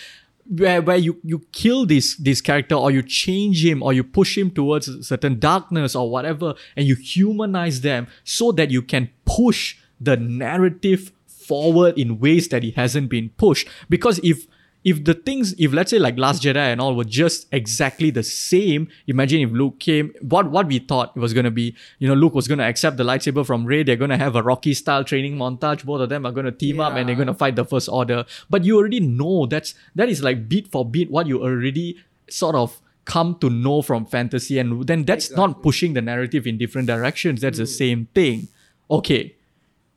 where 0.48 0.80
where 0.80 0.96
you 0.96 1.18
you 1.22 1.40
kill 1.52 1.84
this 1.84 2.16
this 2.16 2.40
character 2.40 2.74
or 2.74 2.90
you 2.90 3.02
change 3.02 3.64
him 3.64 3.82
or 3.82 3.92
you 3.92 4.02
push 4.02 4.36
him 4.36 4.50
towards 4.50 4.88
a 4.88 5.02
certain 5.02 5.38
darkness 5.38 5.94
or 5.94 6.10
whatever 6.10 6.54
and 6.76 6.86
you 6.86 6.94
humanize 6.94 7.82
them 7.82 8.06
so 8.24 8.50
that 8.52 8.70
you 8.70 8.80
can 8.80 9.10
push 9.26 9.76
the 10.00 10.16
narrative 10.16 11.12
forward 11.26 11.98
in 11.98 12.18
ways 12.18 12.48
that 12.48 12.62
it 12.62 12.76
hasn't 12.76 13.08
been 13.08 13.30
pushed. 13.36 13.68
Because 13.88 14.20
if 14.22 14.46
if 14.84 15.04
the 15.04 15.14
things 15.14 15.54
if 15.58 15.72
let's 15.72 15.90
say 15.90 15.98
like 15.98 16.16
last 16.16 16.42
jedi 16.42 16.56
and 16.56 16.80
all 16.80 16.94
were 16.94 17.04
just 17.04 17.46
exactly 17.52 18.10
the 18.10 18.22
same 18.22 18.88
imagine 19.06 19.40
if 19.40 19.50
luke 19.50 19.78
came 19.80 20.12
what 20.20 20.50
what 20.50 20.66
we 20.66 20.78
thought 20.78 21.12
it 21.16 21.18
was 21.18 21.34
going 21.34 21.44
to 21.44 21.50
be 21.50 21.74
you 21.98 22.06
know 22.06 22.14
luke 22.14 22.34
was 22.34 22.46
going 22.46 22.58
to 22.58 22.64
accept 22.64 22.96
the 22.96 23.02
lightsaber 23.02 23.44
from 23.44 23.64
rey 23.64 23.82
they're 23.82 23.96
going 23.96 24.10
to 24.10 24.16
have 24.16 24.36
a 24.36 24.42
rocky 24.42 24.72
style 24.72 25.02
training 25.02 25.36
montage 25.36 25.84
both 25.84 26.00
of 26.00 26.08
them 26.08 26.24
are 26.24 26.32
going 26.32 26.46
to 26.46 26.52
team 26.52 26.80
up 26.80 26.94
and 26.94 27.08
they're 27.08 27.16
going 27.16 27.28
to 27.28 27.34
fight 27.34 27.56
the 27.56 27.64
first 27.64 27.88
order. 27.88 28.24
But 28.50 28.64
you 28.64 28.76
already 28.76 29.00
know 29.00 29.46
that's 29.46 29.74
that 29.94 30.08
is 30.08 30.22
like 30.22 30.48
beat 30.48 30.68
for 30.68 30.84
beat 30.84 31.10
what 31.10 31.26
you 31.26 31.42
already 31.42 31.96
sort 32.28 32.54
of 32.54 32.80
come 33.04 33.36
to 33.40 33.48
know 33.48 33.80
from 33.80 34.04
fantasy 34.04 34.58
and 34.58 34.86
then 34.86 35.04
that's 35.04 35.30
not 35.30 35.62
pushing 35.62 35.94
the 35.94 36.02
narrative 36.02 36.46
in 36.46 36.58
different 36.58 36.86
directions 36.86 37.40
that's 37.40 37.58
the 37.58 37.64
mm. 37.64 37.78
same 37.82 38.08
thing. 38.14 38.48
Okay. 38.90 39.34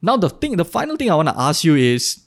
Now 0.02 0.17
the 0.17 0.30
thing 0.30 0.56
the 0.58 0.65
final 0.65 0.96
thing 0.98 1.12
i 1.12 1.15
want 1.15 1.30
to 1.30 1.39
ask 1.39 1.63
you 1.63 1.76
is 1.76 2.22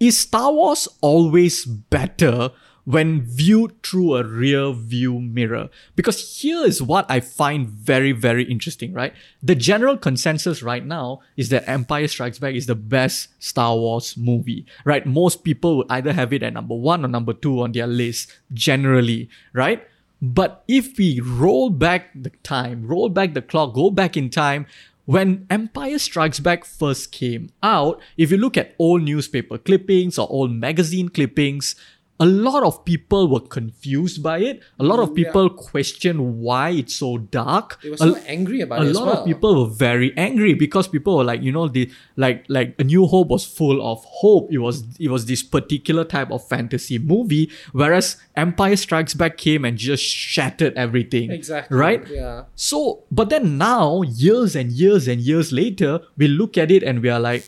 is 0.00 0.18
Star 0.18 0.52
Wars 0.52 0.88
always 1.00 1.64
better 1.64 2.50
when 2.84 3.20
viewed 3.20 3.82
through 3.82 4.16
a 4.16 4.24
rear 4.24 4.72
view 4.72 5.20
mirror? 5.20 5.68
Because 5.94 6.40
here 6.40 6.64
is 6.64 6.80
what 6.80 7.04
I 7.10 7.20
find 7.20 7.68
very, 7.68 8.12
very 8.12 8.44
interesting, 8.44 8.94
right? 8.94 9.12
The 9.42 9.54
general 9.54 9.96
consensus 9.96 10.62
right 10.62 10.84
now 10.84 11.20
is 11.36 11.50
that 11.50 11.68
Empire 11.68 12.08
Strikes 12.08 12.38
Back 12.38 12.54
is 12.54 12.66
the 12.66 12.74
best 12.74 13.28
Star 13.38 13.76
Wars 13.76 14.16
movie, 14.16 14.64
right? 14.84 15.04
Most 15.04 15.44
people 15.44 15.76
would 15.76 15.90
either 15.90 16.12
have 16.12 16.32
it 16.32 16.42
at 16.42 16.54
number 16.54 16.74
one 16.74 17.04
or 17.04 17.08
number 17.08 17.34
two 17.34 17.60
on 17.60 17.72
their 17.72 17.86
list, 17.86 18.32
generally, 18.54 19.28
right? 19.52 19.86
But 20.20 20.64
if 20.66 20.98
we 20.98 21.20
roll 21.20 21.70
back 21.70 22.10
the 22.14 22.30
time, 22.42 22.86
roll 22.86 23.08
back 23.08 23.34
the 23.34 23.42
clock, 23.42 23.74
go 23.74 23.90
back 23.90 24.16
in 24.16 24.30
time, 24.30 24.66
when 25.08 25.46
Empire 25.48 25.98
Strikes 25.98 26.38
Back 26.38 26.66
first 26.66 27.12
came 27.12 27.48
out, 27.62 27.98
if 28.18 28.30
you 28.30 28.36
look 28.36 28.58
at 28.58 28.74
old 28.78 29.00
newspaper 29.00 29.56
clippings 29.56 30.18
or 30.18 30.28
old 30.28 30.52
magazine 30.52 31.08
clippings, 31.08 31.74
a 32.20 32.26
lot 32.26 32.64
of 32.64 32.84
people 32.84 33.28
were 33.28 33.38
confused 33.40 34.22
by 34.24 34.38
it. 34.40 34.60
A 34.80 34.84
lot 34.84 34.98
of 34.98 35.10
Mm, 35.10 35.18
yeah. 35.18 35.24
people 35.24 35.50
questioned 35.50 36.20
why 36.40 36.70
it's 36.70 36.96
so 36.96 37.18
dark. 37.18 37.78
They 37.82 37.90
were 37.90 37.94
A- 37.94 37.98
so 37.98 38.16
angry 38.26 38.60
about 38.60 38.80
a 38.82 38.86
it 38.86 38.90
A 38.90 38.98
lot 38.98 39.06
well. 39.06 39.18
of 39.20 39.24
people 39.26 39.52
were 39.64 39.70
very 39.72 40.12
angry 40.16 40.54
because 40.54 40.88
people 40.88 41.16
were 41.16 41.22
like, 41.22 41.42
you 41.42 41.52
know, 41.52 41.68
the 41.68 41.88
like 42.16 42.44
like 42.48 42.74
a 42.78 42.84
New 42.84 43.06
Hope 43.06 43.28
was 43.28 43.44
full 43.46 43.78
of 43.80 44.02
hope. 44.04 44.50
It 44.50 44.58
was 44.58 44.82
it 44.98 45.10
was 45.10 45.26
this 45.26 45.42
particular 45.44 46.02
type 46.04 46.32
of 46.32 46.42
fantasy 46.48 46.98
movie, 46.98 47.50
whereas 47.72 48.16
Empire 48.34 48.74
Strikes 48.74 49.14
Back 49.14 49.36
came 49.38 49.64
and 49.64 49.78
just 49.78 50.02
shattered 50.02 50.74
everything. 50.74 51.30
Exactly. 51.30 51.76
Right? 51.78 52.02
Yeah. 52.10 52.44
So, 52.56 53.04
but 53.12 53.30
then 53.30 53.58
now, 53.58 54.02
years 54.02 54.56
and 54.56 54.72
years 54.72 55.06
and 55.06 55.20
years 55.20 55.52
later, 55.52 56.00
we 56.16 56.26
look 56.26 56.58
at 56.58 56.70
it 56.72 56.82
and 56.82 57.00
we 57.00 57.08
are 57.10 57.20
like, 57.20 57.44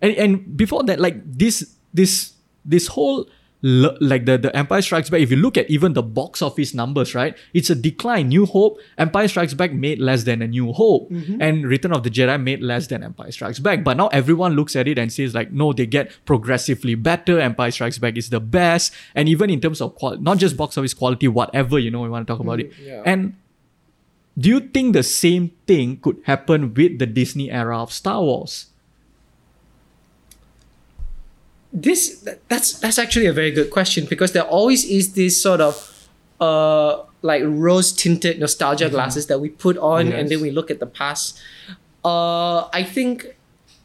and, 0.00 0.14
and 0.14 0.56
before 0.56 0.82
that, 0.84 1.00
like 1.00 1.18
this, 1.26 1.74
this, 1.92 2.34
this 2.64 2.86
whole, 2.86 3.26
like 3.62 4.24
the, 4.26 4.38
the 4.38 4.54
Empire 4.56 4.82
Strikes 4.82 5.08
Back, 5.08 5.20
if 5.20 5.30
you 5.30 5.36
look 5.36 5.56
at 5.56 5.70
even 5.70 5.92
the 5.92 6.02
box 6.02 6.42
office 6.42 6.74
numbers, 6.74 7.14
right, 7.14 7.36
it's 7.54 7.70
a 7.70 7.76
decline. 7.76 8.28
New 8.28 8.44
Hope, 8.44 8.80
Empire 8.98 9.28
Strikes 9.28 9.54
Back 9.54 9.72
made 9.72 10.00
less 10.00 10.24
than 10.24 10.42
A 10.42 10.48
New 10.48 10.72
Hope, 10.72 11.10
mm-hmm. 11.10 11.40
and 11.40 11.64
Return 11.66 11.92
of 11.92 12.02
the 12.02 12.10
Jedi 12.10 12.42
made 12.42 12.60
less 12.60 12.88
than 12.88 13.04
Empire 13.04 13.30
Strikes 13.30 13.60
Back. 13.60 13.84
But 13.84 13.96
now 13.96 14.08
everyone 14.08 14.54
looks 14.54 14.74
at 14.74 14.88
it 14.88 14.98
and 14.98 15.12
says, 15.12 15.34
like, 15.34 15.52
no, 15.52 15.72
they 15.72 15.86
get 15.86 16.12
progressively 16.24 16.96
better. 16.96 17.38
Empire 17.38 17.70
Strikes 17.70 17.98
Back 17.98 18.16
is 18.16 18.30
the 18.30 18.40
best. 18.40 18.92
And 19.14 19.28
even 19.28 19.48
in 19.48 19.60
terms 19.60 19.80
of 19.80 19.94
quality, 19.94 20.22
not 20.22 20.38
just 20.38 20.56
box 20.56 20.76
office 20.76 20.94
quality, 20.94 21.28
whatever, 21.28 21.78
you 21.78 21.90
know, 21.90 22.00
we 22.00 22.08
want 22.08 22.26
to 22.26 22.32
talk 22.32 22.40
about 22.40 22.58
it. 22.58 22.72
Mm, 22.72 22.86
yeah. 22.86 23.02
And 23.06 23.36
do 24.36 24.48
you 24.48 24.60
think 24.60 24.94
the 24.94 25.02
same 25.04 25.52
thing 25.66 25.98
could 25.98 26.18
happen 26.24 26.74
with 26.74 26.98
the 26.98 27.06
Disney 27.06 27.50
era 27.50 27.80
of 27.80 27.92
Star 27.92 28.22
Wars? 28.22 28.71
This 31.72 32.28
that's 32.48 32.78
that's 32.80 32.98
actually 32.98 33.26
a 33.26 33.32
very 33.32 33.50
good 33.50 33.70
question 33.70 34.04
because 34.08 34.32
there 34.32 34.44
always 34.44 34.84
is 34.84 35.14
this 35.14 35.40
sort 35.40 35.60
of 35.60 36.08
uh 36.40 37.02
like 37.22 37.42
rose 37.46 37.92
tinted 37.92 38.38
nostalgia 38.38 38.90
glasses 38.90 39.26
that 39.28 39.40
we 39.40 39.48
put 39.48 39.78
on 39.78 40.12
and 40.12 40.28
then 40.28 40.40
we 40.40 40.50
look 40.50 40.70
at 40.70 40.80
the 40.80 40.86
past. 40.86 41.40
Uh 42.04 42.66
i 42.72 42.82
think 42.82 43.36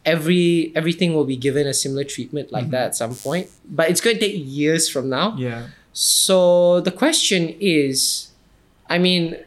every 0.06 0.72
everything 0.76 1.14
will 1.14 1.26
be 1.26 1.36
given 1.38 1.68
a 1.68 1.74
similar 1.74 2.04
treatment 2.04 2.52
like 2.52 2.70
that 2.72 2.86
at 2.88 2.96
some 2.96 3.14
point 3.14 3.48
but 3.70 3.90
it's 3.90 4.02
going 4.02 4.16
to 4.16 4.20
take 4.20 4.36
years 4.36 4.90
from 4.90 5.10
now. 5.10 5.36
Yeah. 5.38 5.68
so 5.94 6.82
the 6.82 6.92
question 6.92 7.56
is, 7.60 8.32
I 8.90 8.98
mean, 8.98 9.38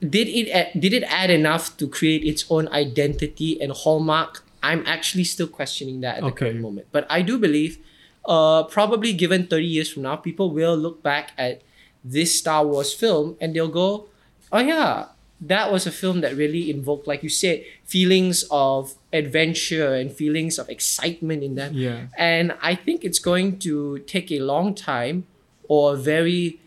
did 0.00 0.28
it 0.28 0.46
did 0.78 0.92
it 0.92 1.02
add 1.08 1.30
enough 1.30 1.76
to 1.78 1.88
create 1.88 2.22
its 2.24 2.44
own 2.50 2.68
identity 2.68 3.60
and 3.60 3.72
hallmark? 3.72 4.44
I'm 4.62 4.84
actually 4.86 5.24
still 5.24 5.46
questioning 5.46 6.00
that 6.00 6.18
at 6.18 6.24
the 6.24 6.32
current 6.32 6.60
moment. 6.60 6.88
But 6.92 7.06
I 7.10 7.22
do 7.22 7.38
believe, 7.38 7.78
uh, 8.24 8.64
probably 8.64 9.12
given 9.12 9.46
30 9.46 9.66
years 9.66 9.90
from 9.90 10.02
now, 10.02 10.16
people 10.16 10.50
will 10.50 10.76
look 10.76 11.02
back 11.02 11.32
at 11.38 11.62
this 12.04 12.38
Star 12.38 12.66
Wars 12.66 12.92
film 12.92 13.36
and 13.40 13.54
they'll 13.54 13.68
go, 13.68 14.08
oh 14.52 14.58
yeah, 14.58 15.06
that 15.40 15.70
was 15.70 15.86
a 15.86 15.92
film 15.92 16.20
that 16.22 16.34
really 16.34 16.70
invoked, 16.70 17.06
like 17.06 17.22
you 17.22 17.28
said, 17.28 17.64
feelings 17.84 18.44
of 18.50 18.94
adventure 19.12 19.94
and 19.94 20.12
feelings 20.12 20.58
of 20.58 20.68
excitement 20.68 21.42
in 21.44 21.54
them. 21.54 21.74
Yeah. 21.74 22.06
And 22.16 22.56
I 22.60 22.74
think 22.74 23.04
it's 23.04 23.18
going 23.18 23.58
to 23.60 24.00
take 24.00 24.32
a 24.32 24.40
long 24.40 24.74
time 24.74 25.26
or 25.68 25.94
a 25.94 25.96
very 25.96 26.60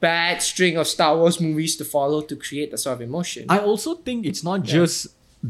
bad 0.00 0.42
string 0.42 0.76
of 0.76 0.86
Star 0.86 1.16
Wars 1.16 1.40
movies 1.40 1.76
to 1.76 1.84
follow 1.84 2.20
to 2.22 2.36
create 2.36 2.70
that 2.70 2.78
sort 2.78 2.94
of 2.94 3.02
emotion. 3.02 3.46
I 3.48 3.58
also 3.58 3.94
think 3.94 4.26
it's 4.26 4.42
not 4.42 4.62
just 4.62 5.08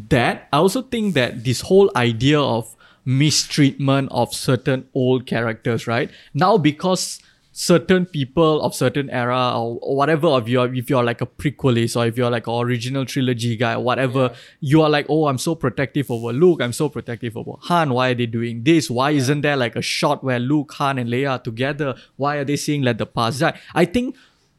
that. 0.08 0.48
I 0.52 0.58
also 0.58 0.82
think 0.82 1.14
that 1.14 1.44
this 1.44 1.62
whole 1.62 1.90
idea 1.96 2.40
of 2.40 2.74
mistreatment 3.04 4.08
of 4.10 4.34
certain 4.34 4.88
old 4.94 5.26
characters, 5.26 5.86
right? 5.86 6.10
Now 6.34 6.58
because 6.58 7.20
certain 7.58 8.04
people 8.04 8.60
of 8.60 8.74
certain 8.74 9.08
era 9.08 9.52
or, 9.58 9.78
or 9.80 9.96
whatever 9.96 10.26
of 10.26 10.46
your 10.46 10.74
if 10.74 10.90
you're 10.90 11.02
like 11.02 11.22
a 11.22 11.26
prequelist 11.26 11.98
or 11.98 12.04
if 12.06 12.18
you're 12.18 12.28
like 12.28 12.46
an 12.46 12.52
original 12.52 13.06
trilogy 13.06 13.56
guy 13.56 13.72
or 13.72 13.80
whatever, 13.80 14.34
you 14.60 14.82
are 14.82 14.90
like, 14.90 15.06
oh, 15.08 15.26
I'm 15.26 15.38
so 15.38 15.54
protective 15.54 16.10
over 16.10 16.34
Luke, 16.34 16.60
I'm 16.60 16.74
so 16.74 16.90
protective 16.90 17.34
over 17.34 17.52
Han. 17.62 17.94
Why 17.94 18.10
are 18.10 18.14
they 18.14 18.26
doing 18.26 18.62
this? 18.62 18.90
Why 18.90 19.12
isn't 19.12 19.40
there 19.40 19.56
like 19.56 19.74
a 19.74 19.80
shot 19.80 20.22
where 20.22 20.38
Luke, 20.38 20.72
Han, 20.72 20.98
and 20.98 21.08
Leia 21.08 21.30
are 21.30 21.38
together? 21.38 21.94
Why 22.16 22.36
are 22.36 22.44
they 22.44 22.56
saying 22.56 22.82
let 22.82 22.98
the 22.98 23.06
past 23.06 23.40
die? 23.40 23.58
I 23.74 23.86
think 23.86 24.16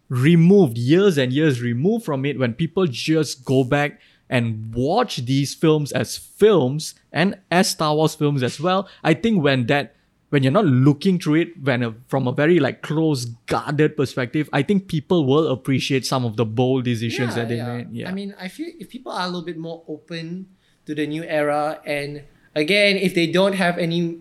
removed 0.09 0.77
years 0.77 1.17
and 1.17 1.31
years 1.31 1.61
removed 1.61 2.05
from 2.05 2.25
it 2.25 2.39
when 2.39 2.53
people 2.53 2.87
just 2.87 3.45
go 3.45 3.63
back 3.63 3.99
and 4.29 4.73
watch 4.75 5.17
these 5.25 5.53
films 5.53 5.91
as 5.91 6.17
films 6.17 6.95
and 7.11 7.37
as 7.51 7.69
Star 7.69 7.95
Wars 7.95 8.15
films 8.15 8.43
as 8.43 8.59
well. 8.59 8.87
I 9.03 9.13
think 9.13 9.43
when 9.43 9.67
that 9.67 9.93
when 10.29 10.43
you're 10.43 10.51
not 10.51 10.65
looking 10.65 11.17
through 11.19 11.35
it 11.35 11.63
when 11.63 11.81
a, 11.83 11.95
from 12.07 12.27
a 12.27 12.33
very 12.33 12.59
like 12.59 12.81
close 12.81 13.25
guarded 13.47 13.95
perspective, 13.95 14.49
I 14.51 14.61
think 14.61 14.87
people 14.89 15.25
will 15.25 15.47
appreciate 15.47 16.05
some 16.05 16.25
of 16.25 16.35
the 16.35 16.43
bold 16.45 16.83
decisions 16.83 17.35
that 17.35 17.47
they 17.47 17.61
made. 17.63 17.87
Yeah. 17.93 18.09
I 18.09 18.13
mean, 18.13 18.35
I 18.37 18.49
feel 18.49 18.67
if 18.77 18.89
people 18.89 19.11
are 19.13 19.23
a 19.23 19.27
little 19.27 19.41
bit 19.45 19.57
more 19.57 19.83
open 19.87 20.47
to 20.85 20.93
the 20.93 21.07
new 21.07 21.23
era, 21.23 21.79
and 21.85 22.23
again, 22.55 22.97
if 22.97 23.15
they 23.15 23.27
don't 23.27 23.53
have 23.55 23.77
any 23.77 24.17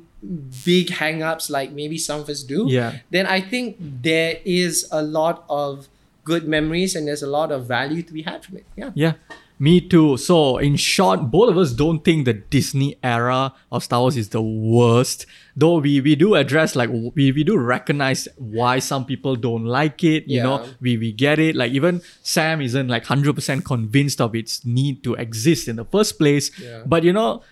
big 0.64 0.90
hang-ups 0.90 1.50
like 1.50 1.72
maybe 1.72 1.98
some 1.98 2.20
of 2.20 2.28
us 2.28 2.42
do, 2.44 2.66
Yeah. 2.68 2.98
then 3.10 3.26
I 3.26 3.40
think 3.40 3.76
there 3.80 4.38
is 4.44 4.86
a 4.92 5.02
lot 5.02 5.44
of 5.48 5.88
good 6.24 6.46
memories 6.46 6.94
and 6.94 7.06
there's 7.06 7.22
a 7.22 7.26
lot 7.30 7.50
of 7.52 7.66
value 7.66 8.02
to 8.02 8.12
be 8.12 8.22
had 8.22 8.44
from 8.44 8.58
it. 8.58 8.66
Yeah. 8.76 8.90
Yeah, 8.94 9.12
me 9.58 9.80
too. 9.80 10.16
So, 10.16 10.58
in 10.58 10.76
short, 10.76 11.30
both 11.30 11.48
of 11.50 11.56
us 11.56 11.72
don't 11.72 12.04
think 12.04 12.24
the 12.26 12.34
Disney 12.34 12.96
era 13.02 13.54
of 13.72 13.82
Star 13.84 14.00
Wars 14.00 14.16
is 14.16 14.28
the 14.30 14.42
worst. 14.42 15.24
Though 15.56 15.78
we, 15.78 16.00
we 16.02 16.14
do 16.14 16.34
address, 16.34 16.76
like, 16.76 16.90
we, 16.90 17.32
we 17.32 17.42
do 17.42 17.56
recognize 17.56 18.28
why 18.36 18.78
some 18.80 19.06
people 19.06 19.34
don't 19.36 19.64
like 19.64 20.04
it. 20.04 20.24
You 20.28 20.42
know, 20.42 20.66
we, 20.80 20.98
we 20.98 21.12
get 21.12 21.38
it. 21.38 21.56
Like, 21.56 21.72
even 21.72 22.02
Sam 22.22 22.60
isn't 22.60 22.88
like 22.88 23.04
100% 23.06 23.64
convinced 23.64 24.20
of 24.20 24.34
its 24.34 24.64
need 24.66 25.02
to 25.04 25.14
exist 25.14 25.68
in 25.68 25.76
the 25.76 25.86
first 25.86 26.18
place. 26.18 26.50
Yeah. 26.60 26.82
But, 26.84 27.02
you 27.04 27.12
know, 27.14 27.42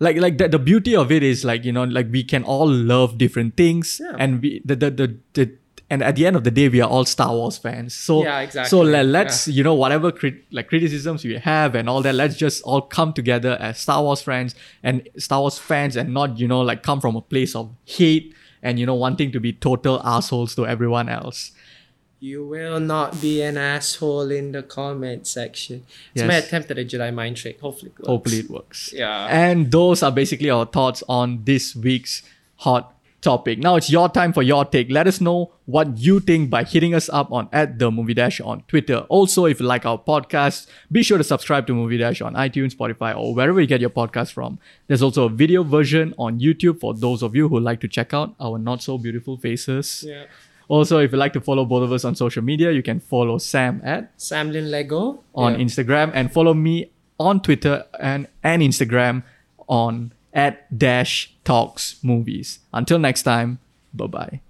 like 0.00 0.16
like 0.16 0.38
that 0.38 0.52
the 0.52 0.60
beauty 0.60 0.94
of 0.94 1.10
it 1.10 1.24
is 1.24 1.44
like 1.44 1.64
you 1.64 1.72
know 1.72 1.82
like 1.82 2.06
we 2.12 2.22
can 2.22 2.44
all 2.44 2.68
love 2.70 3.18
different 3.18 3.56
things 3.56 4.00
Yeah. 4.00 4.14
and 4.16 4.40
we 4.40 4.62
the, 4.64 4.76
the 4.76 4.90
the 4.92 5.16
the 5.32 5.57
and 5.90 6.02
at 6.02 6.16
the 6.16 6.26
end 6.26 6.36
of 6.36 6.44
the 6.44 6.50
day 6.50 6.68
we 6.68 6.80
are 6.80 6.88
all 6.90 7.04
Star 7.04 7.30
Wars 7.32 7.56
fans 7.58 7.94
so 7.94 8.22
Yeah, 8.22 8.40
exactly. 8.40 8.68
so 8.68 8.80
let, 8.82 9.06
let's 9.06 9.48
you 9.48 9.62
know 9.64 9.74
whatever 9.74 10.12
crit- 10.12 10.44
like 10.52 10.68
criticisms 10.68 11.24
we 11.24 11.36
have 11.36 11.74
and 11.74 11.88
all 11.88 12.02
that 12.02 12.14
let's 12.14 12.36
just 12.36 12.62
all 12.64 12.82
come 12.82 13.12
together 13.12 13.56
as 13.60 13.78
Star 13.78 14.02
Wars 14.02 14.20
friends 14.22 14.54
and 14.82 15.08
Star 15.16 15.40
Wars 15.40 15.58
fans 15.58 15.96
and 15.96 16.12
not 16.12 16.38
you 16.38 16.46
know 16.48 16.60
like 16.60 16.82
come 16.82 17.00
from 17.00 17.16
a 17.16 17.22
place 17.22 17.54
of 17.54 17.70
hate 17.84 18.34
and 18.62 18.78
you 18.78 18.86
know 18.86 18.94
wanting 18.94 19.32
to 19.32 19.40
be 19.40 19.52
total 19.52 20.00
assholes 20.04 20.54
to 20.56 20.66
everyone 20.66 21.08
else 21.08 21.52
You 22.20 22.42
will 22.44 22.80
not 22.80 23.20
be 23.22 23.42
an 23.48 23.56
asshole 23.56 24.32
in 24.34 24.50
the 24.50 24.62
comment 24.66 25.28
section. 25.30 25.86
It's 26.14 26.24
my 26.26 26.34
attempt 26.42 26.66
at 26.74 26.78
a 26.82 26.84
Jedi 26.84 27.14
mind 27.14 27.36
trick. 27.36 27.60
Hopefully, 27.60 27.92
it 27.94 27.98
works. 28.00 28.08
hopefully 28.10 28.38
it 28.42 28.50
works 28.50 28.80
Yeah. 28.92 29.28
and 29.42 29.70
those 29.70 30.02
are 30.02 30.10
basically 30.10 30.50
our 30.50 30.66
thoughts 30.66 31.04
on 31.08 31.44
this 31.44 31.76
week's 31.76 32.22
hot 32.66 32.90
topic. 33.20 33.58
Now 33.58 33.74
it's 33.76 33.90
your 33.90 34.08
time 34.08 34.32
for 34.32 34.42
your 34.42 34.64
take. 34.64 34.90
Let 34.90 35.06
us 35.08 35.20
know 35.20 35.52
what 35.66 35.98
you 35.98 36.20
think 36.20 36.50
by 36.50 36.62
hitting 36.64 36.94
us 36.94 37.08
up 37.08 37.32
on 37.32 37.48
at 37.52 37.78
the 37.78 37.90
movie 37.90 38.14
dash 38.14 38.40
on 38.40 38.62
twitter. 38.68 38.98
Also 39.08 39.44
if 39.44 39.60
you 39.60 39.66
like 39.66 39.84
our 39.84 39.98
podcast 39.98 40.66
be 40.90 41.02
sure 41.02 41.18
to 41.18 41.24
subscribe 41.24 41.66
to 41.66 41.74
movie 41.74 41.98
dash 41.98 42.22
on 42.22 42.34
itunes 42.34 42.74
spotify 42.74 43.14
or 43.16 43.34
wherever 43.34 43.60
you 43.60 43.66
get 43.66 43.80
your 43.80 43.90
podcast 43.90 44.32
from. 44.32 44.58
There's 44.86 45.02
also 45.02 45.24
a 45.24 45.28
video 45.28 45.62
version 45.64 46.14
on 46.16 46.38
youtube 46.38 46.78
for 46.80 46.94
those 46.94 47.22
of 47.22 47.34
you 47.34 47.48
who 47.48 47.58
like 47.60 47.80
to 47.80 47.88
check 47.88 48.14
out 48.14 48.34
our 48.40 48.56
not 48.58 48.82
so 48.82 48.96
beautiful 48.98 49.36
faces. 49.36 50.04
Yeah. 50.06 50.24
also 50.68 50.98
if 51.00 51.12
you 51.12 51.18
like 51.18 51.32
to 51.32 51.40
follow 51.40 51.64
both 51.64 51.82
of 51.82 51.92
us 51.92 52.04
on 52.04 52.14
social 52.14 52.42
media 52.42 52.70
you 52.70 52.82
can 52.82 53.00
follow 53.00 53.36
sam 53.38 53.80
at 53.84 54.16
Samlin 54.16 54.70
Lego. 54.70 55.24
on 55.34 55.54
Yeah. 55.54 55.64
Instagram 55.66 56.12
and 56.14 56.32
follow 56.32 56.54
me 56.54 56.90
on 57.18 57.40
Twitter 57.42 57.84
and, 57.98 58.28
and 58.44 58.62
Instagram 58.62 59.24
on 59.66 60.12
at 60.32 60.66
dash 60.76 61.34
talks 61.44 62.02
movies. 62.02 62.60
Until 62.72 62.98
next 62.98 63.22
time, 63.22 63.58
bye 63.94 64.06
bye. 64.06 64.40